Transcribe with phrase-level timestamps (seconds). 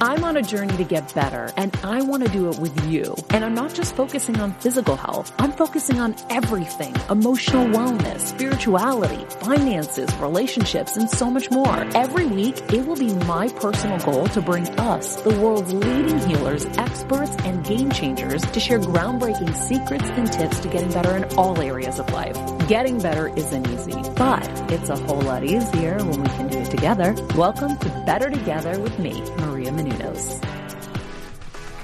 [0.00, 3.16] I'm on a journey to get better and I want to do it with you.
[3.30, 5.32] And I'm not just focusing on physical health.
[5.38, 6.94] I'm focusing on everything.
[7.10, 11.74] Emotional wellness, spirituality, finances, relationships, and so much more.
[11.96, 16.64] Every week, it will be my personal goal to bring us, the world's leading healers,
[16.78, 21.60] experts, and game changers to share groundbreaking secrets and tips to getting better in all
[21.60, 22.57] areas of life.
[22.68, 26.70] Getting better isn't easy, but it's a whole lot easier when we can do it
[26.70, 27.16] together.
[27.34, 30.44] Welcome to Better Together with me, Maria Menounos.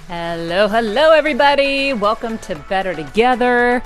[0.08, 1.94] Hello, hello, everybody.
[1.94, 3.78] Welcome to Better Together.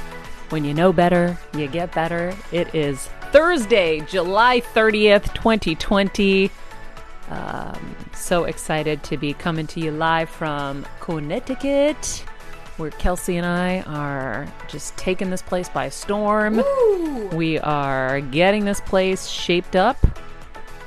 [0.49, 2.37] When you know better, you get better.
[2.51, 6.51] It is Thursday, July 30th, 2020.
[7.31, 12.25] Um, so excited to be coming to you live from Connecticut,
[12.79, 16.63] where Kelsey and I are just taking this place by storm.
[17.33, 19.99] We are getting this place shaped up,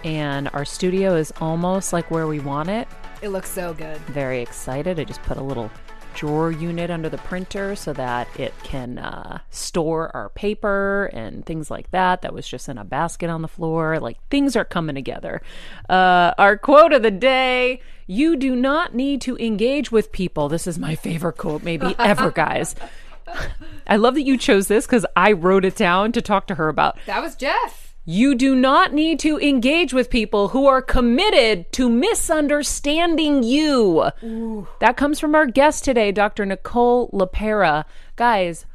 [0.03, 2.88] and our studio is almost like where we want it.
[3.22, 3.97] It looks so good.
[4.07, 5.00] Very excited.
[5.00, 5.69] I just put a little
[6.13, 11.72] drawer unit under the printer so that it can uh, store our paper and things
[11.72, 12.22] like that.
[12.22, 13.99] That was just in a basket on the floor.
[13.99, 15.41] Like things are coming together.
[15.89, 20.50] Uh, our quote of the day You do not need to engage with people.
[20.50, 22.75] This is my favorite quote, maybe ever, guys.
[23.88, 26.69] I love that you chose this because I wrote it down to talk to her
[26.69, 26.97] about.
[27.05, 27.81] That was Jeff.
[28.03, 34.09] You do not need to engage with people who are committed to misunderstanding you.
[34.79, 36.44] That comes from our guest today, Dr.
[36.47, 37.85] Nicole LePera.
[38.16, 38.66] Guys,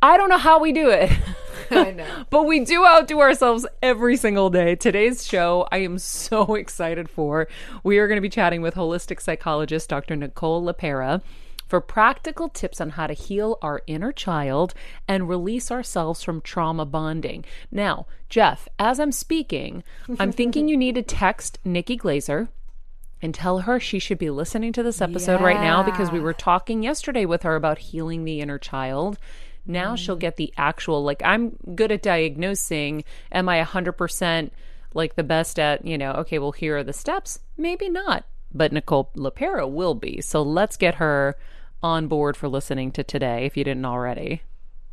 [0.00, 1.10] I don't know how we do it.
[1.72, 2.24] I know.
[2.30, 4.76] but we do outdo ourselves every single day.
[4.76, 7.48] Today's show, I am so excited for.
[7.82, 10.14] We are going to be chatting with holistic psychologist Dr.
[10.14, 11.22] Nicole LePera
[11.70, 14.74] for practical tips on how to heal our inner child
[15.06, 17.44] and release ourselves from trauma bonding.
[17.70, 19.84] Now, Jeff, as I'm speaking,
[20.18, 22.48] I'm thinking you need to text Nikki Glazer
[23.22, 26.32] and tell her she should be listening to this episode right now because we were
[26.32, 29.16] talking yesterday with her about healing the inner child.
[29.64, 33.04] Now she'll get the actual, like, I'm good at diagnosing.
[33.30, 34.50] Am I 100%
[34.94, 37.38] like the best at, you know, okay, well, here are the steps?
[37.56, 38.24] Maybe not.
[38.52, 40.20] But Nicole LePera will be.
[40.20, 41.36] So let's get her
[41.82, 44.42] on board for listening to today if you didn't already.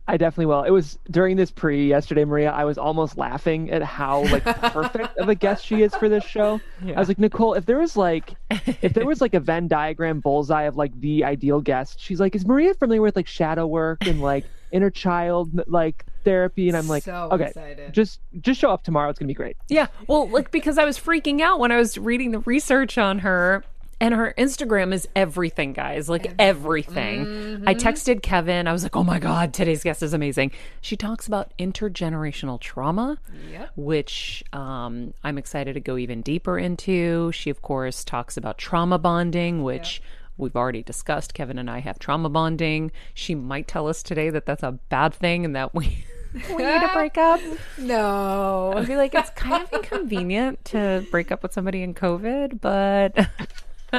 [0.09, 0.63] I definitely will.
[0.63, 2.49] It was during this pre yesterday, Maria.
[2.51, 6.23] I was almost laughing at how like perfect of a guest she is for this
[6.23, 6.61] show.
[6.95, 8.35] I was like, Nicole, if there was like,
[8.81, 12.35] if there was like a Venn diagram bullseye of like the ideal guest, she's like,
[12.35, 16.69] is Maria familiar with like shadow work and like inner child like therapy?
[16.69, 17.93] And I'm like, So okay, excited.
[17.93, 19.09] just just show up tomorrow.
[19.09, 19.57] It's gonna be great.
[19.67, 19.87] Yeah.
[20.07, 23.65] Well, like because I was freaking out when I was reading the research on her
[23.99, 26.07] And her Instagram is everything, guys.
[26.07, 27.63] Like everything.
[27.65, 28.67] I texted Kevin.
[28.67, 30.51] I was like, oh my God, today's guest is amazing.
[30.81, 33.17] She talks about intergenerational trauma,
[33.51, 33.71] Yep.
[33.75, 37.31] which um, I'm excited to go even deeper into.
[37.31, 40.01] She, of course, talks about trauma bonding, which
[40.37, 41.33] we've already discussed.
[41.33, 42.91] Kevin and I have trauma bonding.
[43.15, 46.05] She might tell us today that that's a bad thing and that we.
[46.33, 47.39] we need to break up.
[47.79, 48.73] No.
[48.75, 53.27] I'd be like, it's kind of inconvenient to break up with somebody in COVID, but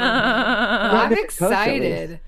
[0.02, 2.20] I'm different coast, at excited.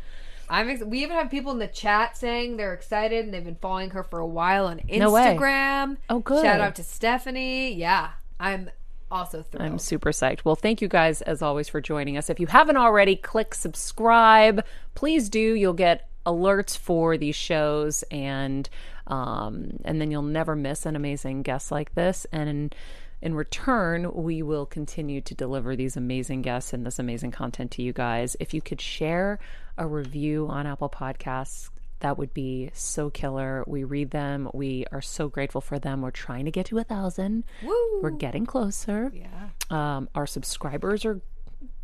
[0.49, 3.55] I'm ex- we even have people in the chat saying they're excited and they've been
[3.61, 5.37] following her for a while on No way.
[5.37, 5.97] Instagram.
[6.09, 6.43] Oh, good.
[6.45, 7.73] Shout out to Stephanie.
[7.75, 8.69] Yeah, I'm
[9.11, 9.65] also thrilled.
[9.65, 10.41] I'm super psyched.
[10.45, 12.29] Well, thank you guys as always for joining us.
[12.31, 14.65] If you haven't already, click subscribe.
[14.95, 15.55] Please do.
[15.55, 18.69] You'll get alerts for these shows and
[19.07, 22.27] um, and then you'll never miss an amazing guest like this.
[22.31, 22.75] And
[23.23, 27.83] in, return, we will continue to deliver these amazing guests and this amazing content to
[27.83, 28.37] you guys.
[28.41, 29.39] If you could share
[29.77, 31.71] a review on Apple Podcasts,
[32.01, 33.63] that would be so killer.
[33.67, 34.49] We read them.
[34.55, 36.01] We are so grateful for them.
[36.01, 37.45] We're trying to get to a thousand.
[37.63, 38.01] Woo.
[38.03, 39.13] We're getting closer.
[39.15, 39.51] yeah.
[39.71, 41.21] Um, our subscribers are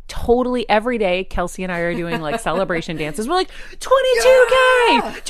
[0.08, 1.24] totally every day.
[1.24, 3.28] Kelsey and I are doing like celebration dances.
[3.28, 5.22] We're like 22k,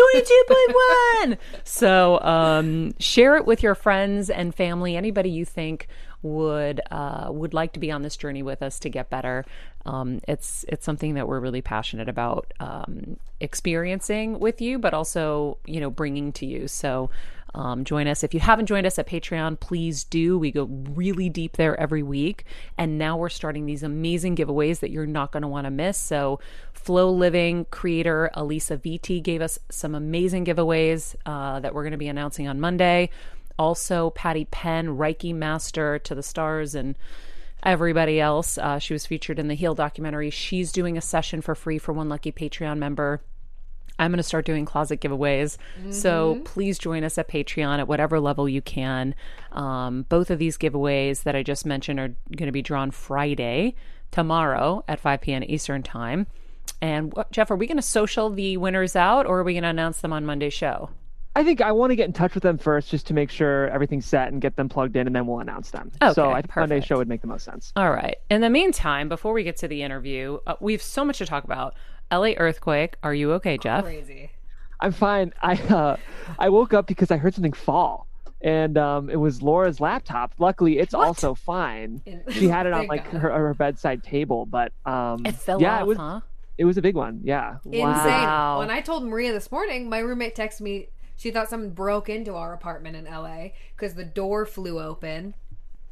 [1.26, 1.38] 22.1.
[1.64, 4.96] So um, share it with your friends and family.
[4.96, 5.88] Anybody you think
[6.22, 9.44] would uh, would like to be on this journey with us to get better.
[9.84, 15.58] Um, it's it's something that we're really passionate about um, experiencing with you, but also
[15.66, 16.68] you know bringing to you.
[16.68, 17.10] So
[17.56, 19.58] um, join us if you haven't joined us at Patreon.
[19.58, 20.38] Please do.
[20.38, 22.44] We go really deep there every week,
[22.76, 25.96] and now we're starting these amazing giveaways that you're not going to want to miss.
[25.96, 26.38] So,
[26.74, 31.98] Flow Living creator Elisa VT gave us some amazing giveaways uh, that we're going to
[31.98, 33.08] be announcing on Monday.
[33.58, 36.94] Also, Patty Penn, Reiki master to the stars, and
[37.62, 38.58] everybody else.
[38.58, 40.28] Uh, she was featured in the Heal documentary.
[40.28, 43.22] She's doing a session for free for one lucky Patreon member.
[43.98, 45.56] I'm going to start doing closet giveaways.
[45.90, 49.14] So please join us at Patreon at whatever level you can.
[49.52, 53.74] Um, both of these giveaways that I just mentioned are going to be drawn Friday,
[54.10, 55.42] tomorrow at 5 p.m.
[55.46, 56.26] Eastern Time.
[56.80, 59.62] And what, Jeff, are we going to social the winners out or are we going
[59.62, 60.90] to announce them on Monday's show?
[61.34, 63.68] I think I want to get in touch with them first just to make sure
[63.68, 65.92] everything's set and get them plugged in, and then we'll announce them.
[66.00, 67.74] Okay, so I think Monday's show would make the most sense.
[67.76, 68.16] All right.
[68.30, 71.26] In the meantime, before we get to the interview, uh, we have so much to
[71.26, 71.74] talk about.
[72.10, 72.96] LA earthquake.
[73.02, 73.84] Are you okay, Jeff?
[73.84, 74.30] Crazy.
[74.80, 75.32] I'm fine.
[75.42, 75.96] I uh,
[76.38, 78.06] I woke up because I heard something fall,
[78.42, 80.34] and um, it was Laura's laptop.
[80.38, 82.02] Luckily, it's also fine.
[82.30, 85.80] She had it on like her, her bedside table, but um, It fell yeah, off,
[85.80, 86.20] it was huh?
[86.58, 87.20] it was a big one.
[87.24, 87.82] Yeah, Insane.
[87.82, 88.58] Wow.
[88.58, 90.88] When I told Maria this morning, my roommate texted me.
[91.18, 95.32] She thought someone broke into our apartment in LA because the door flew open.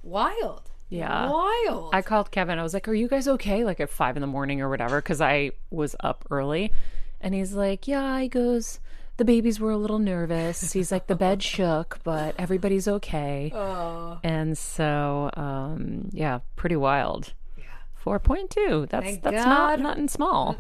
[0.03, 0.71] Wild.
[0.95, 1.31] Yeah.
[1.31, 1.91] Wild.
[1.95, 2.59] I called Kevin.
[2.59, 5.01] I was like, "Are you guys okay?" Like at five in the morning or whatever,
[5.01, 6.73] because I was up early.
[7.21, 8.81] And he's like, "Yeah." He goes,
[9.17, 14.19] "The babies were a little nervous." He's like, "The bed shook, but everybody's okay." oh,
[14.23, 17.33] And so, um, yeah, pretty wild.
[17.57, 17.65] Yeah.
[17.95, 18.87] Four point two.
[18.91, 19.81] That's Thank that's not God.
[19.81, 20.57] nothing small.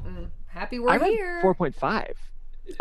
[0.48, 1.40] happy we're I read here.
[1.42, 2.16] four point five.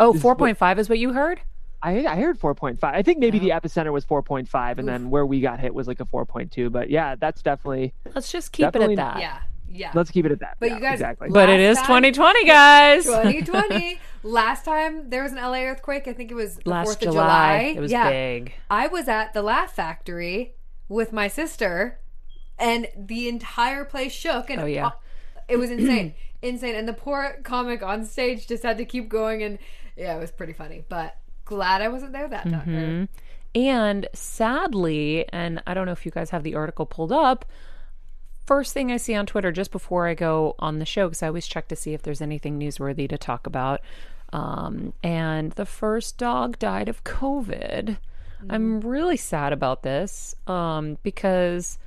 [0.00, 1.42] Oh, Is 4.5 is what you heard?
[1.84, 2.94] I I heard four point five.
[2.94, 5.74] I think maybe the epicenter was four point five, and then where we got hit
[5.74, 6.70] was like a four point two.
[6.70, 7.92] But yeah, that's definitely.
[8.14, 9.18] Let's just keep it at that.
[9.20, 9.38] yeah,
[9.68, 9.90] yeah.
[9.94, 10.56] Let's keep it at that.
[10.60, 11.28] But Yeah, you guys- exactly.
[11.30, 13.04] But it Last is time- 2020, guys.
[13.06, 14.00] 2020.
[14.22, 17.00] Last time there was an LA earthquake, I think it was the Last 4th of
[17.12, 17.74] July, July.
[17.76, 18.08] it was yeah.
[18.10, 18.54] big.
[18.70, 20.54] I was at the Laugh Factory
[20.88, 22.00] with my sister,
[22.58, 24.48] and the entire place shook.
[24.48, 24.86] And Oh, yeah.
[24.86, 24.90] Uh,
[25.48, 26.74] it was insane, insane.
[26.74, 29.58] And the poor comic on stage just had to keep going, and
[29.96, 30.82] yeah, it was pretty funny.
[30.88, 32.66] But glad I wasn't there that time.
[32.66, 33.04] Mm-hmm.
[33.60, 37.44] And sadly, and I don't know if you guys have the article pulled up,
[38.46, 41.28] first thing I see on Twitter just before I go on the show, because I
[41.28, 43.80] always check to see if there's anything newsworthy to talk about.
[44.32, 47.98] Um, and the first dog died of COVID.
[48.50, 51.78] I'm really sad about this um, because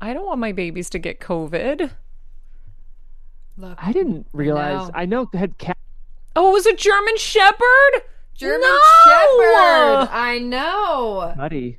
[0.00, 1.90] I don't want my babies to get COVID.
[3.58, 4.88] Look, I didn't realize.
[4.88, 4.94] know.
[4.94, 5.78] I know had cat.
[6.36, 8.02] Oh, it was a German Shepherd?
[8.36, 8.78] German No!
[9.04, 10.08] Shepherd.
[10.12, 11.34] I know.
[11.36, 11.78] Buddy,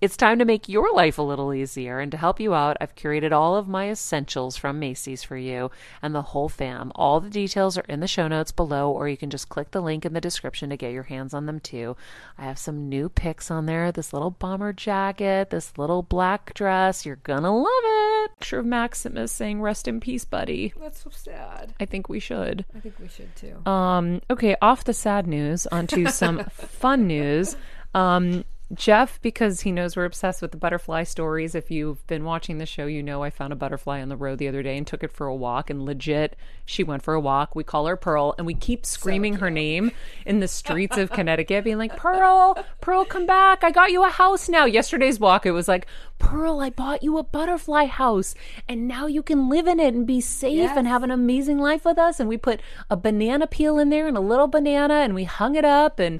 [0.00, 2.00] it's time to make your life a little easier.
[2.00, 5.70] And to help you out, I've curated all of my essentials from Macy's for you
[6.02, 6.92] and the whole fam.
[6.94, 9.80] All the details are in the show notes below, or you can just click the
[9.80, 11.96] link in the description to get your hands on them too.
[12.36, 17.06] I have some new picks on there this little bomber jacket, this little black dress.
[17.06, 18.38] You're gonna love it.
[18.38, 20.74] Picture of Maximus saying, Rest in peace, buddy.
[20.78, 21.74] That's so sad.
[21.80, 22.64] I think we should.
[22.74, 23.68] I think we should too.
[23.70, 27.56] Um, okay, off the sad news, onto some fun news.
[27.94, 31.54] Um, Jeff, because he knows we're obsessed with the butterfly stories.
[31.54, 34.38] If you've been watching the show, you know I found a butterfly on the road
[34.38, 35.70] the other day and took it for a walk.
[35.70, 37.54] And legit, she went for a walk.
[37.54, 39.92] We call her Pearl, and we keep screaming her name
[40.24, 43.62] in the streets of Connecticut, being like, Pearl, Pearl, come back.
[43.62, 44.64] I got you a house now.
[44.64, 45.86] Yesterday's walk, it was like,
[46.18, 48.34] Pearl, I bought you a butterfly house,
[48.68, 50.76] and now you can live in it and be safe Yes.
[50.76, 52.18] and have an amazing life with us.
[52.18, 55.54] And we put a banana peel in there and a little banana, and we hung
[55.54, 56.00] it up.
[56.00, 56.18] And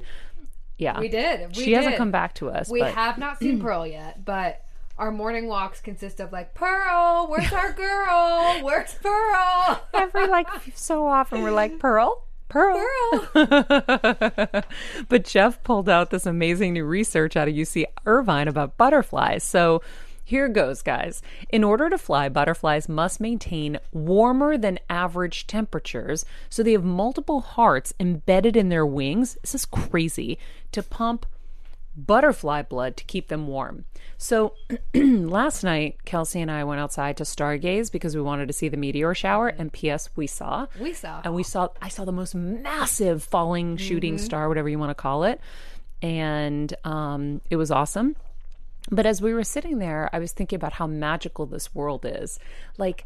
[0.77, 1.55] yeah, We did.
[1.55, 2.69] We she hasn't come back to us.
[2.69, 4.63] We but have not seen Pearl yet, but
[4.97, 8.63] our morning walks consist of like, Pearl, where's our girl?
[8.63, 9.81] Where's Pearl?
[9.93, 12.77] every like so often we're like Pearl, Pearl.
[13.33, 14.63] Pearl.
[15.09, 19.43] but Jeff pulled out this amazing new research out of UC Irvine about butterflies.
[19.43, 19.81] So
[20.27, 21.21] here goes, guys.
[21.47, 26.25] In order to fly, butterflies must maintain warmer than average temperatures.
[26.49, 29.37] So they have multiple hearts embedded in their wings.
[29.39, 30.37] This is crazy
[30.73, 31.25] to pump
[31.95, 33.85] butterfly blood to keep them warm.
[34.17, 34.53] So
[34.93, 38.75] last night, Kelsey and I went outside to stargaze because we wanted to see the
[38.75, 39.47] meteor shower.
[39.47, 40.09] And P.S.
[40.17, 40.67] We saw.
[40.77, 41.21] We saw.
[41.23, 45.01] And we saw, I saw the most massive falling shooting star, whatever you want to
[45.01, 45.39] call it.
[46.01, 48.17] And um, it was awesome.
[48.89, 52.39] But as we were sitting there, I was thinking about how magical this world is.
[52.77, 53.05] Like,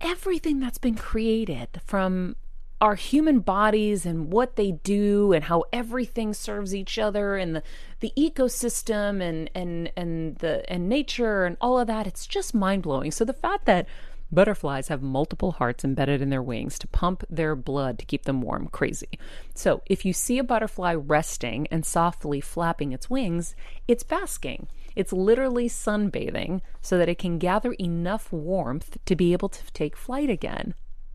[0.00, 2.36] everything that's been created from
[2.80, 7.62] our human bodies and what they do and how everything serves each other and the,
[8.00, 13.10] the ecosystem and and and the and nature and all of that it's just mind-blowing
[13.10, 13.86] so the fact that
[14.32, 18.40] butterflies have multiple hearts embedded in their wings to pump their blood to keep them
[18.40, 19.18] warm crazy
[19.54, 23.54] so if you see a butterfly resting and softly flapping its wings
[23.86, 24.66] it's basking
[24.96, 29.96] it's literally sunbathing so that it can gather enough warmth to be able to take
[29.96, 30.74] flight again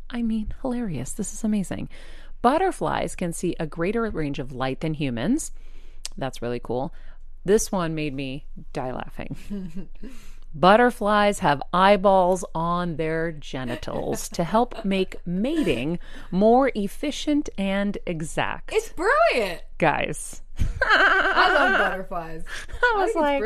[0.10, 1.14] I mean, hilarious.
[1.14, 1.90] This is amazing.
[2.42, 5.52] Butterflies can see a greater range of light than humans.
[6.18, 6.94] That's really cool.
[7.46, 9.90] This one made me die laughing.
[10.54, 16.00] Butterflies have eyeballs on their genitals to help make mating
[16.32, 18.72] more efficient and exact.
[18.74, 19.62] It's brilliant.
[19.78, 20.42] Guys,
[20.82, 22.44] I love butterflies.
[22.84, 23.42] I I was think like,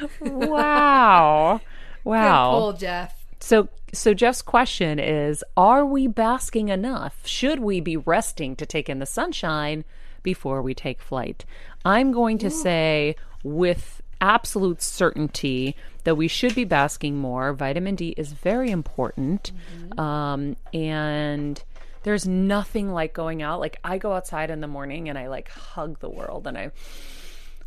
[0.00, 0.50] it's brilliant.
[0.50, 1.60] wow.
[2.04, 2.52] Wow.
[2.52, 3.26] Good pull, Jeff.
[3.40, 7.26] So so Jeff's question is are we basking enough?
[7.26, 9.84] Should we be resting to take in the sunshine
[10.22, 11.44] before we take flight?
[11.84, 17.52] I'm going to say with absolute certainty that we should be basking more.
[17.52, 19.52] Vitamin D is very important.
[19.98, 21.62] Um, and
[22.04, 23.58] there's nothing like going out.
[23.58, 26.70] Like I go outside in the morning and I like hug the world and I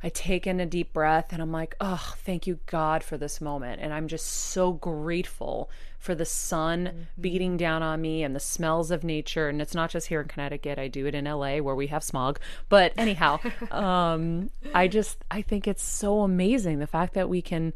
[0.02, 3.42] I take in a deep breath and I'm like, oh, thank you, God, for this
[3.42, 3.82] moment.
[3.82, 8.92] And I'm just so grateful for the sun beating down on me and the smells
[8.92, 9.50] of nature.
[9.50, 12.04] And it's not just here in Connecticut, I do it in LA where we have
[12.04, 12.40] smog.
[12.70, 13.40] But anyhow,
[13.72, 17.74] um, I just, I think it's so amazing the fact that we can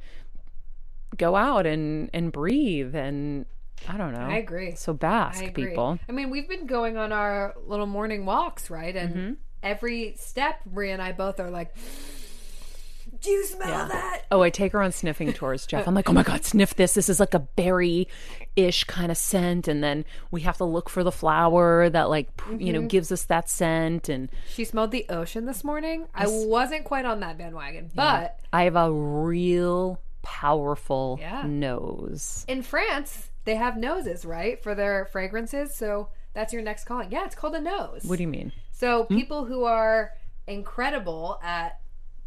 [1.17, 3.45] go out and, and breathe and
[3.87, 4.19] I don't know.
[4.19, 4.75] I agree.
[4.75, 5.67] So bask, I agree.
[5.67, 5.99] people.
[6.07, 8.95] I mean, we've been going on our little morning walks, right?
[8.95, 9.33] And Mm-hmm.
[9.63, 11.73] Every step, Maria and I both are like,
[13.21, 15.87] "Do you smell that?" Oh, I take her on sniffing tours, Jeff.
[15.87, 16.93] I'm like, oh my God, sniff this.
[16.93, 18.07] This is like a berry
[18.55, 19.67] ish kind of scent.
[19.67, 22.87] And then we have to look for the flower that, like, p- you know, Mm-hmm.
[22.87, 24.09] gives us that scent.
[24.09, 26.07] And She smelled the ocean this morning.
[26.13, 31.43] I wasn't quite on that bandwagon, but I have a real powerful Yeah.
[31.45, 32.45] nose.
[32.47, 35.75] in France, they have noses, right, for their fragrances.
[35.75, 37.11] So that's your next calling.
[37.11, 38.03] Yeah, it's called a nose.
[38.05, 38.51] What do you mean?
[38.75, 40.11] So people who are
[40.47, 41.79] incredible at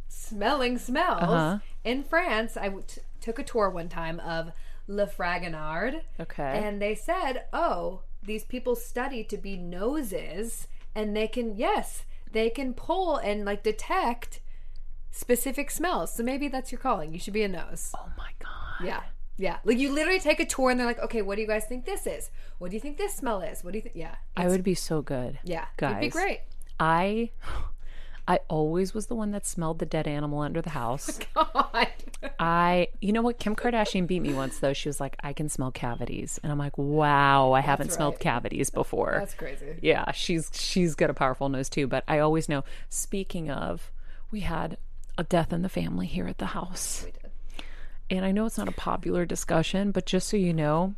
[0.09, 1.59] smelling smells Uh-huh.
[1.85, 4.53] in France, I t- took a tour one time of
[4.87, 6.63] Le Fragonard, Okay.
[6.65, 12.49] and they said, "Oh, these people study to be noses, and they can yes, they
[12.49, 14.41] can pull and like detect
[15.11, 16.15] specific smells.
[16.15, 17.13] So maybe that's your calling.
[17.13, 17.93] You should be a nose.
[17.99, 18.87] oh my God.
[18.87, 19.03] Yeah."
[19.39, 21.65] Yeah, like you literally take a tour and they're like, okay, what do you guys
[21.67, 22.31] think this is?
[22.59, 23.63] What do you think this smell is?
[23.63, 23.95] What do you think?
[23.97, 25.39] Yeah, I would be so good.
[25.45, 25.95] yeah, Guys.
[25.95, 26.41] you'd be great.
[26.81, 27.31] I
[28.29, 31.19] I always was the one that smelled the dead animal under the house.
[31.37, 31.89] Oh God.
[32.41, 33.39] I, you know what?
[33.39, 34.73] Kim Kardashian beat me once though.
[34.73, 36.41] She was like, I can smell cavities.
[36.43, 39.17] And I'm like, wow, I haven't smelled cavities before.
[39.21, 39.77] That's crazy.
[39.83, 41.87] Yeah, she's she's got a powerful nose too.
[41.87, 42.65] But I always know.
[42.89, 43.93] Speaking of,
[44.31, 44.79] we had
[45.19, 47.26] a death in the family here at the house, We did.
[48.11, 50.95] And I know it's not a popular discussion, but just so you know,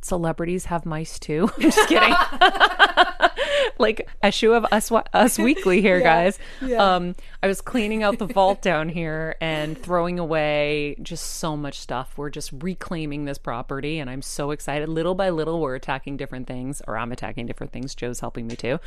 [0.00, 1.50] celebrities have mice too.
[1.56, 2.14] I'm just kidding.
[3.78, 6.38] like issue of us us weekly here, guys.
[6.76, 11.78] Um, I was cleaning out the vault down here and throwing away just so much
[11.78, 12.14] stuff.
[12.16, 14.88] We're just reclaiming this property, and I'm so excited.
[14.88, 17.94] Little by little, we're attacking different things, or I'm attacking different things.
[17.94, 18.78] Joe's helping me too,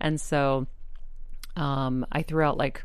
[0.00, 0.66] and so
[1.56, 2.84] um, I threw out like.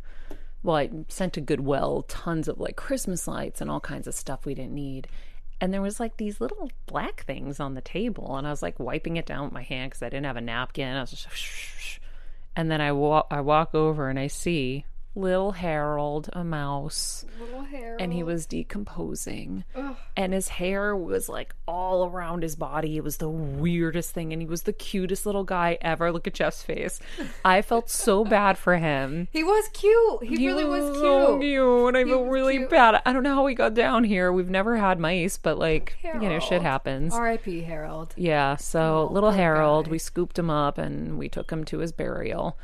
[0.63, 4.46] Well, I sent to Goodwill tons of like Christmas lights and all kinds of stuff
[4.46, 5.08] we didn't need.
[5.60, 8.79] And there was like these little black things on the table and i was like
[8.79, 10.96] wiping it down with my hand because i didn't have a napkin.
[10.96, 11.27] I was just
[12.55, 17.62] and then i walk i walk over and i see little harold a mouse Little
[17.63, 17.98] hair.
[18.00, 19.63] and he was decomposing
[20.17, 24.41] and his hair was like all around his body it was the weirdest thing and
[24.41, 27.00] he was the cutest little guy ever look at jeff's face
[27.46, 30.24] i felt so bad for him He was cute.
[30.24, 31.41] He, really was so cute.
[31.41, 31.96] cute.
[31.96, 32.70] I feel really cute.
[32.70, 33.01] bad.
[33.05, 34.32] I don't know how we got down here.
[34.32, 37.13] We've never had mice, but like you know, shit happens.
[37.13, 37.62] R.I.P.
[37.62, 38.13] Harold.
[38.17, 38.55] Yeah.
[38.58, 39.91] So oh, little Harold, guy.
[39.91, 42.58] we scooped him up and we took him to his burial.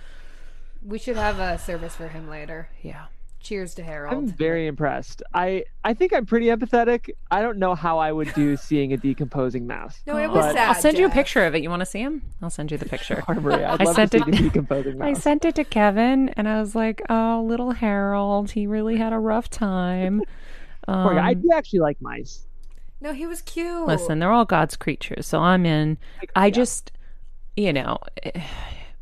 [0.83, 2.69] We should have a service for him later.
[2.81, 3.05] Yeah.
[3.41, 4.13] Cheers to Harold.
[4.13, 5.23] I'm very impressed.
[5.33, 7.11] I I think I'm pretty empathetic.
[7.31, 10.01] I don't know how I would do seeing a decomposing mouse.
[10.05, 10.67] no, it was But- sad.
[10.69, 11.13] I'll send you a Jeff.
[11.15, 11.63] picture of it.
[11.63, 12.21] You want to see him?
[12.41, 13.23] I'll send you the picture.
[13.29, 15.63] Or Maria, I'd I love sent to see it- a decomposing I sent it to
[15.63, 20.21] Kevin and I was like, "Oh, little Harold, he really had a rough time."
[20.87, 21.29] Poor guy.
[21.29, 22.45] I Um, do actually like mice.
[22.99, 23.87] No, he was cute.
[23.87, 25.97] Listen, they're all God's creatures, so I'm in.
[26.35, 26.91] I just,
[27.55, 28.41] you know, eh,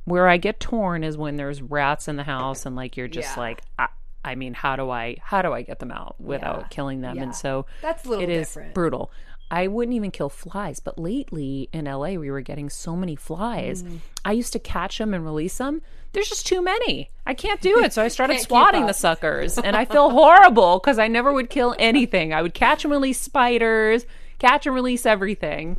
[0.08, 3.36] where I get torn is when there's rats in the house and like you're just
[3.36, 3.42] Yeah.
[3.42, 3.88] like, I,
[4.24, 6.68] I mean, how do I, how do I get them out without Yeah.
[6.70, 7.18] killing them?
[7.18, 7.24] Yeah.
[7.24, 8.74] And so That's a little it is different.
[8.74, 9.12] brutal.
[9.52, 13.84] I wouldn't even kill flies, but lately in LA we were getting so many flies.
[13.84, 14.00] Mm.
[14.24, 15.82] I used to catch them and release them.
[16.14, 17.12] There's just too many.
[17.26, 17.92] I can't do it.
[17.92, 21.76] So I started swatting the suckers, and I feel horrible because I never would kill
[21.80, 22.34] anything.
[22.34, 24.06] I would catch and release spiders,
[24.40, 25.76] catch and release everything.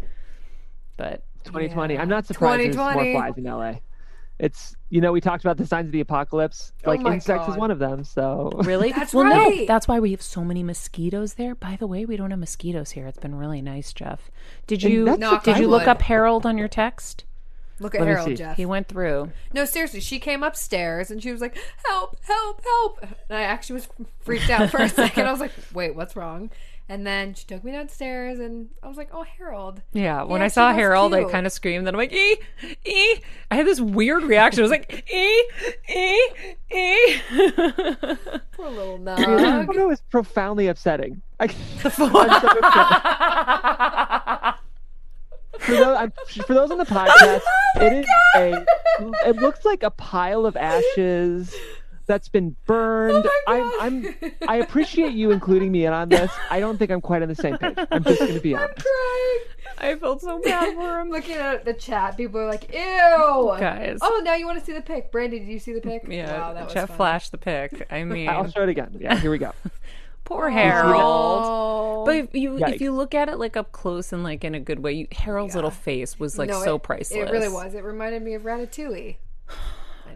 [0.98, 1.96] But 2020.
[1.98, 3.74] I'm not surprised there's more flies in LA.
[4.38, 6.72] It's you know we talked about the signs of the apocalypse.
[6.84, 8.04] Oh like Oh my insects is one of them.
[8.04, 11.54] So really, That's well, no, that's why we have so many mosquitoes there.
[11.54, 13.06] By the way, we don't have mosquitoes here.
[13.06, 14.30] It's been really nice, Jeff.
[14.66, 17.24] Did you that's did on you look up Harold on your text?
[17.80, 18.36] Look at Let Harold.
[18.36, 18.56] Jeff.
[18.56, 19.30] He went through.
[19.52, 22.16] No, seriously, she came upstairs and she was like, "Help!
[22.24, 22.62] Help!
[22.64, 23.88] Help!" And I actually was
[24.20, 25.26] freaked out for a second.
[25.26, 26.50] I was like, "Wait, what's wrong?"
[26.90, 30.46] And then she took me downstairs, and I was like, "Oh, Harold." Yeah, when Yeah,
[30.46, 31.86] I saw was Harold, I kind of screamed.
[31.86, 32.38] Then I'm like, "ee,
[32.86, 33.16] ee!"
[33.50, 34.60] I had this weird reaction.
[34.60, 35.44] I was like, "ee,
[35.90, 36.28] ee,
[36.74, 37.20] ee."
[38.52, 39.66] Poor little I nug.
[39.66, 41.20] don't know, profoundly upsetting.
[41.38, 41.44] I,
[41.84, 42.40] I'm so upset.
[45.58, 46.12] for, those, I'm,
[46.46, 48.64] for those on the podcast, oh it is a.
[49.28, 51.54] It looks like a pile of ashes
[52.08, 53.24] that's been burned.
[53.46, 54.14] Oh I'm, I'm.
[54.48, 56.32] I appreciate you including me in on this.
[56.50, 57.76] I don't think I'm quite on the same page.
[57.92, 58.78] I'm just going to be honest.
[58.78, 59.38] I'm crying.
[59.80, 61.10] I felt so bad for him.
[61.12, 62.16] looking at the chat.
[62.16, 63.98] People are like, "Ew, Guys.
[64.02, 65.38] Oh, now you want to see the pic, Brandy?
[65.38, 66.04] Did you see the pic?
[66.08, 66.96] Yeah, wow, that Jeff fun.
[66.96, 67.86] flashed the pic.
[67.90, 68.96] I mean, I'll show it again.
[68.98, 69.52] Yeah, here we go.
[70.24, 70.52] poor oh.
[70.52, 71.42] Harold.
[71.44, 74.54] Oh, But if you if you look at it like up close and like in
[74.54, 77.28] a good way, you, Harold's little face was like No, so it- priceless.
[77.28, 77.74] It really was.
[77.74, 79.16] It reminded me of Ratatouille.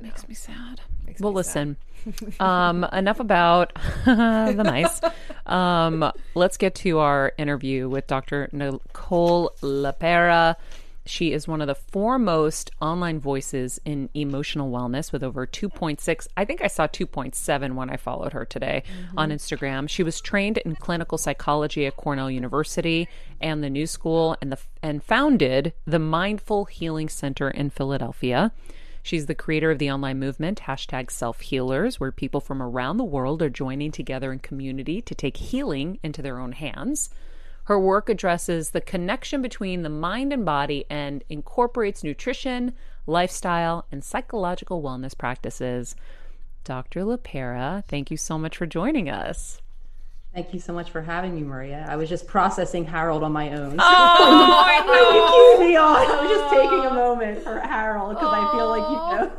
[0.02, 0.80] Makes me sad.
[1.06, 1.76] Makes well, me listen.
[2.40, 3.72] um, enough about
[4.04, 5.00] the mice.
[5.46, 8.48] Um, let's get to our interview with Dr.
[8.52, 10.56] Nicole LePera.
[11.04, 16.28] She is one of the foremost online voices in emotional wellness with over 2.6.
[16.36, 18.84] I think I saw 2.7 when I followed her today
[19.16, 19.88] on Instagram.
[19.88, 23.08] She was trained in clinical psychology at Cornell University
[23.40, 28.52] and the New School and the and founded the Mindful Healing Center in Philadelphia.
[29.02, 33.04] She's the creator of the online movement, hashtag self healers, where people from around the
[33.04, 37.10] world are joining together in community to take healing into their own hands.
[37.64, 42.74] Her work addresses the connection between the mind and body and incorporates nutrition,
[43.06, 45.94] lifestyle, and psychological wellness practices.
[46.64, 47.00] Dr.
[47.00, 49.61] LePera, thank you so much for joining us.
[50.34, 51.86] Thank you so much for having me, Maria.
[51.86, 53.76] I was just processing Harold on my own.
[53.78, 54.78] Oh, I
[55.58, 55.96] you keep me on.
[55.96, 56.94] I was just taking a oh.
[56.94, 59.32] moment for Harold because I feel like you know.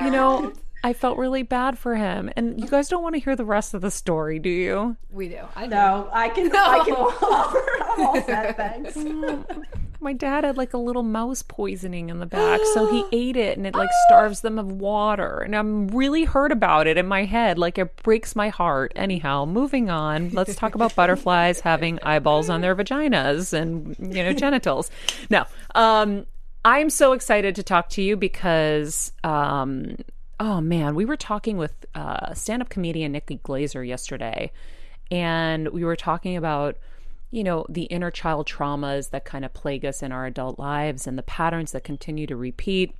[0.00, 0.52] You know,
[0.84, 2.30] I felt really bad for him.
[2.36, 4.98] And you guys don't want to hear the rest of the story, do you?
[5.10, 5.40] We do.
[5.56, 6.04] I know.
[6.04, 6.54] No, I can.
[6.54, 7.64] I can offer.
[7.88, 8.56] I'm all set.
[8.58, 8.94] Thanks.
[10.00, 13.56] my dad had like a little mouse poisoning in the back, so he ate it
[13.56, 15.38] and it like starves them of water.
[15.38, 17.58] And I'm really hurt about it in my head.
[17.58, 18.92] Like it breaks my heart.
[18.94, 20.28] Anyhow, moving on.
[20.30, 24.90] Let's talk about butterflies having eyeballs on their vaginas and, you know, genitals.
[25.30, 25.46] No.
[25.74, 26.26] Um,
[26.62, 29.96] I'm so excited to talk to you because um,
[30.40, 34.52] oh man, we were talking with uh, stand-up comedian Nikki Glazer yesterday,
[35.10, 36.76] and we were talking about
[37.34, 41.04] you know, the inner child traumas that kind of plague us in our adult lives
[41.04, 42.94] and the patterns that continue to repeat.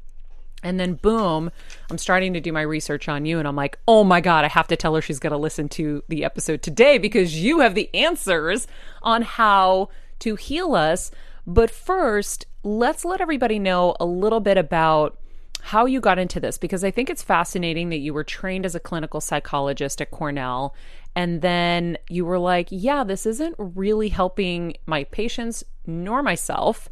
[0.61, 1.53] And then, boom,
[1.89, 3.39] I'm starting to do my research on you.
[3.39, 5.69] And I'm like, oh my God, I have to tell her she's going to listen
[5.71, 8.67] to the episode today because you have the answers
[9.03, 11.13] on how to heal us.
[11.47, 15.17] But first, let's let everybody know a little bit about
[15.65, 18.75] how you got into this because I think it's fascinating that you were trained as
[18.75, 20.75] a clinical psychologist at Cornell
[21.17, 26.91] and then you were like, yeah, this isn't really helping my patients nor myself.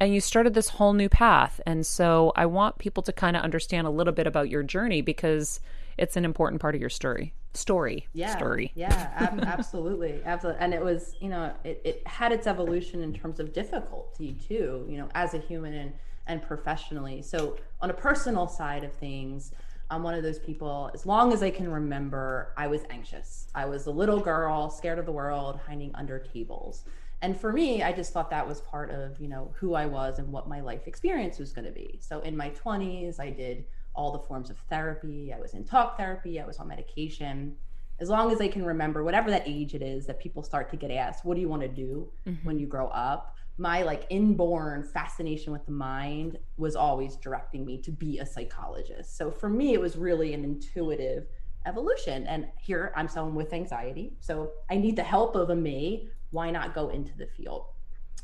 [0.00, 1.60] And you started this whole new path.
[1.66, 5.02] And so I want people to kind of understand a little bit about your journey
[5.02, 5.60] because
[5.98, 7.34] it's an important part of your story.
[7.52, 8.08] Story.
[8.14, 8.34] Yeah.
[8.34, 8.72] Story.
[8.74, 10.22] Yeah, ab- absolutely.
[10.24, 10.62] Absolutely.
[10.62, 14.86] And it was, you know, it, it had its evolution in terms of difficulty too,
[14.88, 15.92] you know, as a human and,
[16.26, 17.22] and professionally.
[17.22, 19.52] So on a personal side of things,
[19.90, 23.48] I'm one of those people, as long as I can remember, I was anxious.
[23.54, 26.84] I was a little girl, scared of the world, hiding under tables.
[27.22, 30.18] And for me, I just thought that was part of, you know, who I was
[30.18, 31.98] and what my life experience was going to be.
[32.00, 35.32] So in my 20s, I did all the forms of therapy.
[35.32, 37.56] I was in talk therapy, I was on medication.
[38.00, 40.76] As long as I can remember, whatever that age it is that people start to
[40.76, 42.44] get asked, what do you want to do mm-hmm.
[42.44, 43.33] when you grow up?
[43.56, 49.16] My like inborn fascination with the mind was always directing me to be a psychologist.
[49.16, 51.26] So for me, it was really an intuitive
[51.66, 52.26] evolution.
[52.26, 54.16] And here I'm someone with anxiety.
[54.20, 56.08] So I need the help of a me.
[56.30, 57.66] Why not go into the field?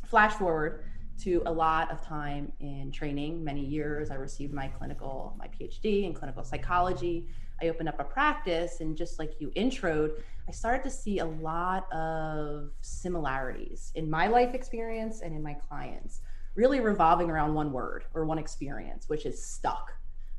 [0.04, 0.84] Flash forward
[1.22, 4.10] to a lot of time in training, many years.
[4.10, 7.28] I received my clinical, my PhD in clinical psychology.
[7.62, 10.12] I opened up a practice, and just like you introed,
[10.48, 15.54] I started to see a lot of similarities in my life experience and in my
[15.54, 16.20] clients,
[16.54, 19.92] really revolving around one word or one experience, which is stuck.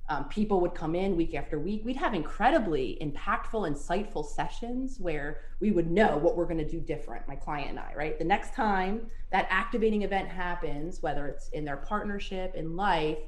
[0.10, 1.84] Um, people would come in week after week.
[1.86, 6.82] We'd have incredibly impactful, insightful sessions where we would know what we're going to do
[6.82, 8.20] different, my client and I, right?
[8.20, 13.20] The next time that activating event happens, whether it's in their partnership, in life,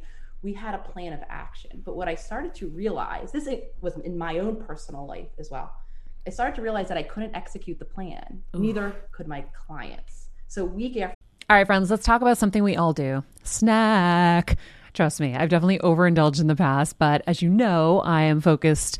[0.44, 1.82] we had a plan of action.
[1.84, 3.48] But what I started to realize, this
[3.82, 5.74] was in my own personal life as well,
[6.28, 8.44] I started to realize that I couldn't execute the plan.
[8.56, 8.62] Oof.
[8.62, 10.28] Neither could my clients.
[10.48, 11.16] So week after.
[11.50, 14.58] All right, friends, let's talk about something we all do snack.
[14.94, 19.00] Trust me, I've definitely overindulged in the past, but as you know, I am focused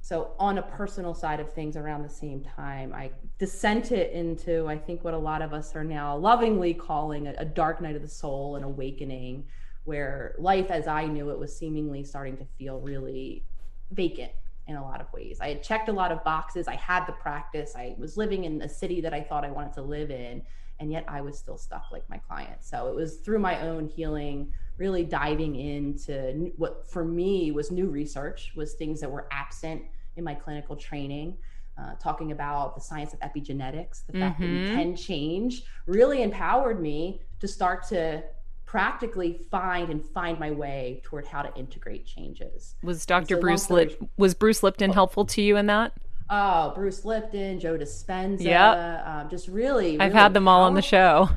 [0.00, 4.76] so on a personal side of things around the same time i dissented into i
[4.76, 8.02] think what a lot of us are now lovingly calling a, a, dark night of
[8.02, 9.44] the soul an awakening
[9.84, 13.44] where life as i knew it was seemingly starting to feel really
[13.92, 14.32] vacant
[14.66, 15.38] in a lot of ways.
[15.40, 16.68] I had checked a lot of boxes.
[16.68, 17.74] I had the practice.
[17.76, 20.42] I was living in a city that i thought i wanted to live in
[20.80, 22.62] and yet i was still stuck like my client.
[22.64, 27.88] so it was through my own healing really diving into what for me was new
[27.88, 29.82] research was things that were absent
[30.16, 31.36] in my clinical training.
[31.78, 34.20] Uh, talking about the science of epigenetics, the mm-hmm.
[34.20, 34.74] fact that we mm-hmm.
[34.74, 38.22] can change, really empowered me to start to
[38.66, 42.74] practically find and find my way toward how to integrate changes.
[42.82, 43.36] Was Dr.
[43.36, 44.94] So Bruce Lip- was Bruce Lipton oh.
[44.94, 45.92] helpful to you in that?
[46.30, 50.00] Oh, Bruce Lipton, Joe Dispenza, yeah, um, just really, really.
[50.00, 51.28] I've had them all on the show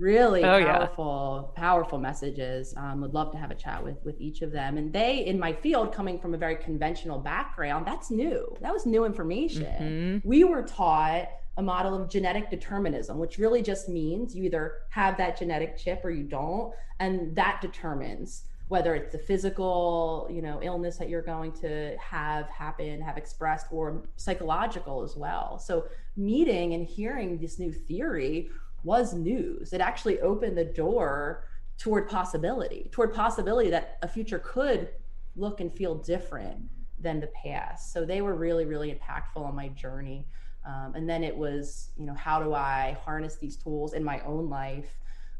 [0.00, 1.60] really oh, powerful yeah.
[1.60, 4.92] powerful messages um, would love to have a chat with with each of them and
[4.92, 9.04] they in my field coming from a very conventional background that's new that was new
[9.04, 10.28] information mm-hmm.
[10.28, 15.18] we were taught a model of genetic determinism which really just means you either have
[15.18, 20.60] that genetic chip or you don't and that determines whether it's the physical, you know,
[20.62, 25.58] illness that you're going to have happen, have expressed, or psychological as well.
[25.58, 28.48] So meeting and hearing this new theory
[28.84, 29.72] was news.
[29.72, 34.90] It actually opened the door toward possibility, toward possibility that a future could
[35.34, 36.60] look and feel different
[37.00, 37.92] than the past.
[37.92, 40.28] So they were really, really impactful on my journey.
[40.64, 44.20] Um, and then it was, you know, how do I harness these tools in my
[44.20, 44.92] own life?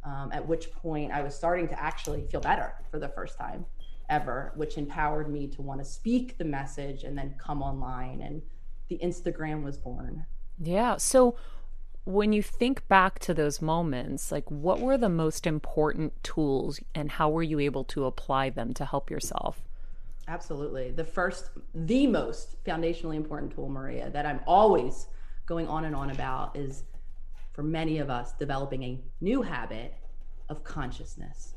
[0.03, 3.67] Um, at which point I was starting to actually feel better for the first time
[4.09, 8.23] ever, which empowered me to want to speak the message and then come online.
[8.23, 8.43] And
[8.89, 10.25] the Instagram was born.
[10.59, 10.97] Yeah.
[10.97, 11.37] So
[12.05, 17.13] when you think back to those moments, like what were the most important tools and
[17.13, 19.63] how were you able to apply them to help yourself?
[20.29, 20.91] Absolutely.
[20.91, 25.07] The first, the most foundationally important tool, Maria, that I'm always
[25.47, 26.85] going on and on about is
[27.53, 29.95] for many of us developing a new habit
[30.49, 31.55] of consciousness.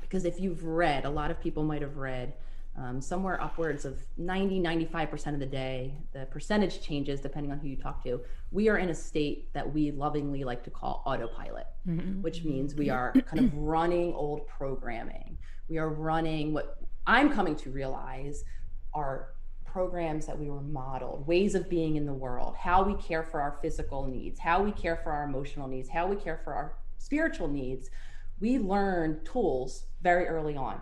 [0.00, 2.34] Because if you've read, a lot of people might have read
[2.76, 7.68] um, somewhere upwards of 90, 95% of the day, the percentage changes depending on who
[7.68, 8.20] you talk to.
[8.50, 12.20] We are in a state that we lovingly like to call autopilot, mm-hmm.
[12.20, 15.38] which means we are kind of running old programming.
[15.68, 18.44] We are running what I'm coming to realize
[18.92, 19.33] are
[19.74, 23.40] programs that we were modeled, ways of being in the world, how we care for
[23.40, 26.76] our physical needs, how we care for our emotional needs, how we care for our
[26.98, 27.90] spiritual needs.
[28.38, 30.80] We learn tools very early on.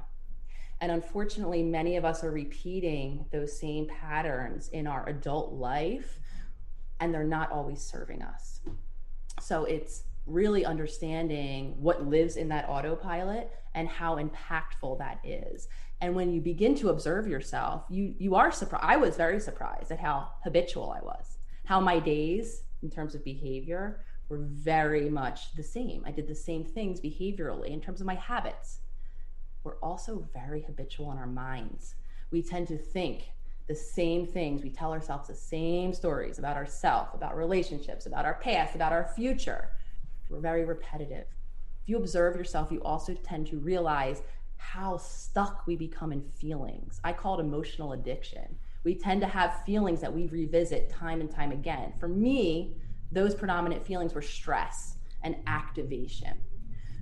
[0.83, 6.19] And unfortunately, many of us are repeating those same patterns in our adult life,
[7.01, 8.61] and they're not always serving us.
[9.41, 15.67] So it's really understanding what lives in that autopilot and how impactful that is
[16.03, 19.91] and when you begin to observe yourself you you are surprised i was very surprised
[19.91, 25.55] at how habitual i was how my days in terms of behavior were very much
[25.55, 26.03] the same.
[26.07, 28.81] I did the same things behaviorally in terms of my habits.
[29.63, 31.95] We're also very habitual in our minds.
[32.31, 33.31] We tend to think
[33.69, 34.63] the same things.
[34.63, 39.13] We tell ourselves the same stories about ourselves about relationships about our past about our
[39.15, 39.69] future.
[40.31, 41.27] We're very repetitive.
[41.83, 44.23] If you observe yourself you also tend to realize
[44.63, 47.01] how stuck we become in feelings.
[47.03, 48.57] I call it emotional addiction.
[48.85, 51.93] We tend to have feelings that we revisit time and time again.
[51.99, 52.77] For me,
[53.11, 56.41] those predominant feelings were stress and activation.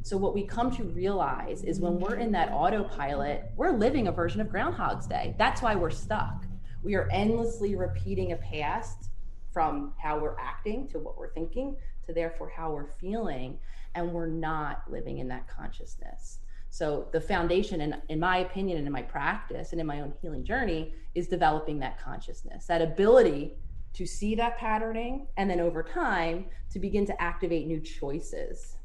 [0.03, 4.13] So, what we come to realize is when we're in that autopilot, we're living a
[4.13, 5.35] version of Groundhog's Day.
[5.39, 6.47] That's why we're stuck.
[6.83, 9.11] We are endlessly repeating a past
[9.53, 13.59] from how we're acting to what we're thinking to therefore how we're feeling,
[13.95, 16.39] and we're not living in that consciousness.
[16.71, 20.15] So the foundation, in, in my opinion, and in my practice and in my own
[20.23, 23.55] healing journey, is developing that consciousness, that ability
[23.93, 28.77] to see that patterning, and then over time to begin to activate new choices.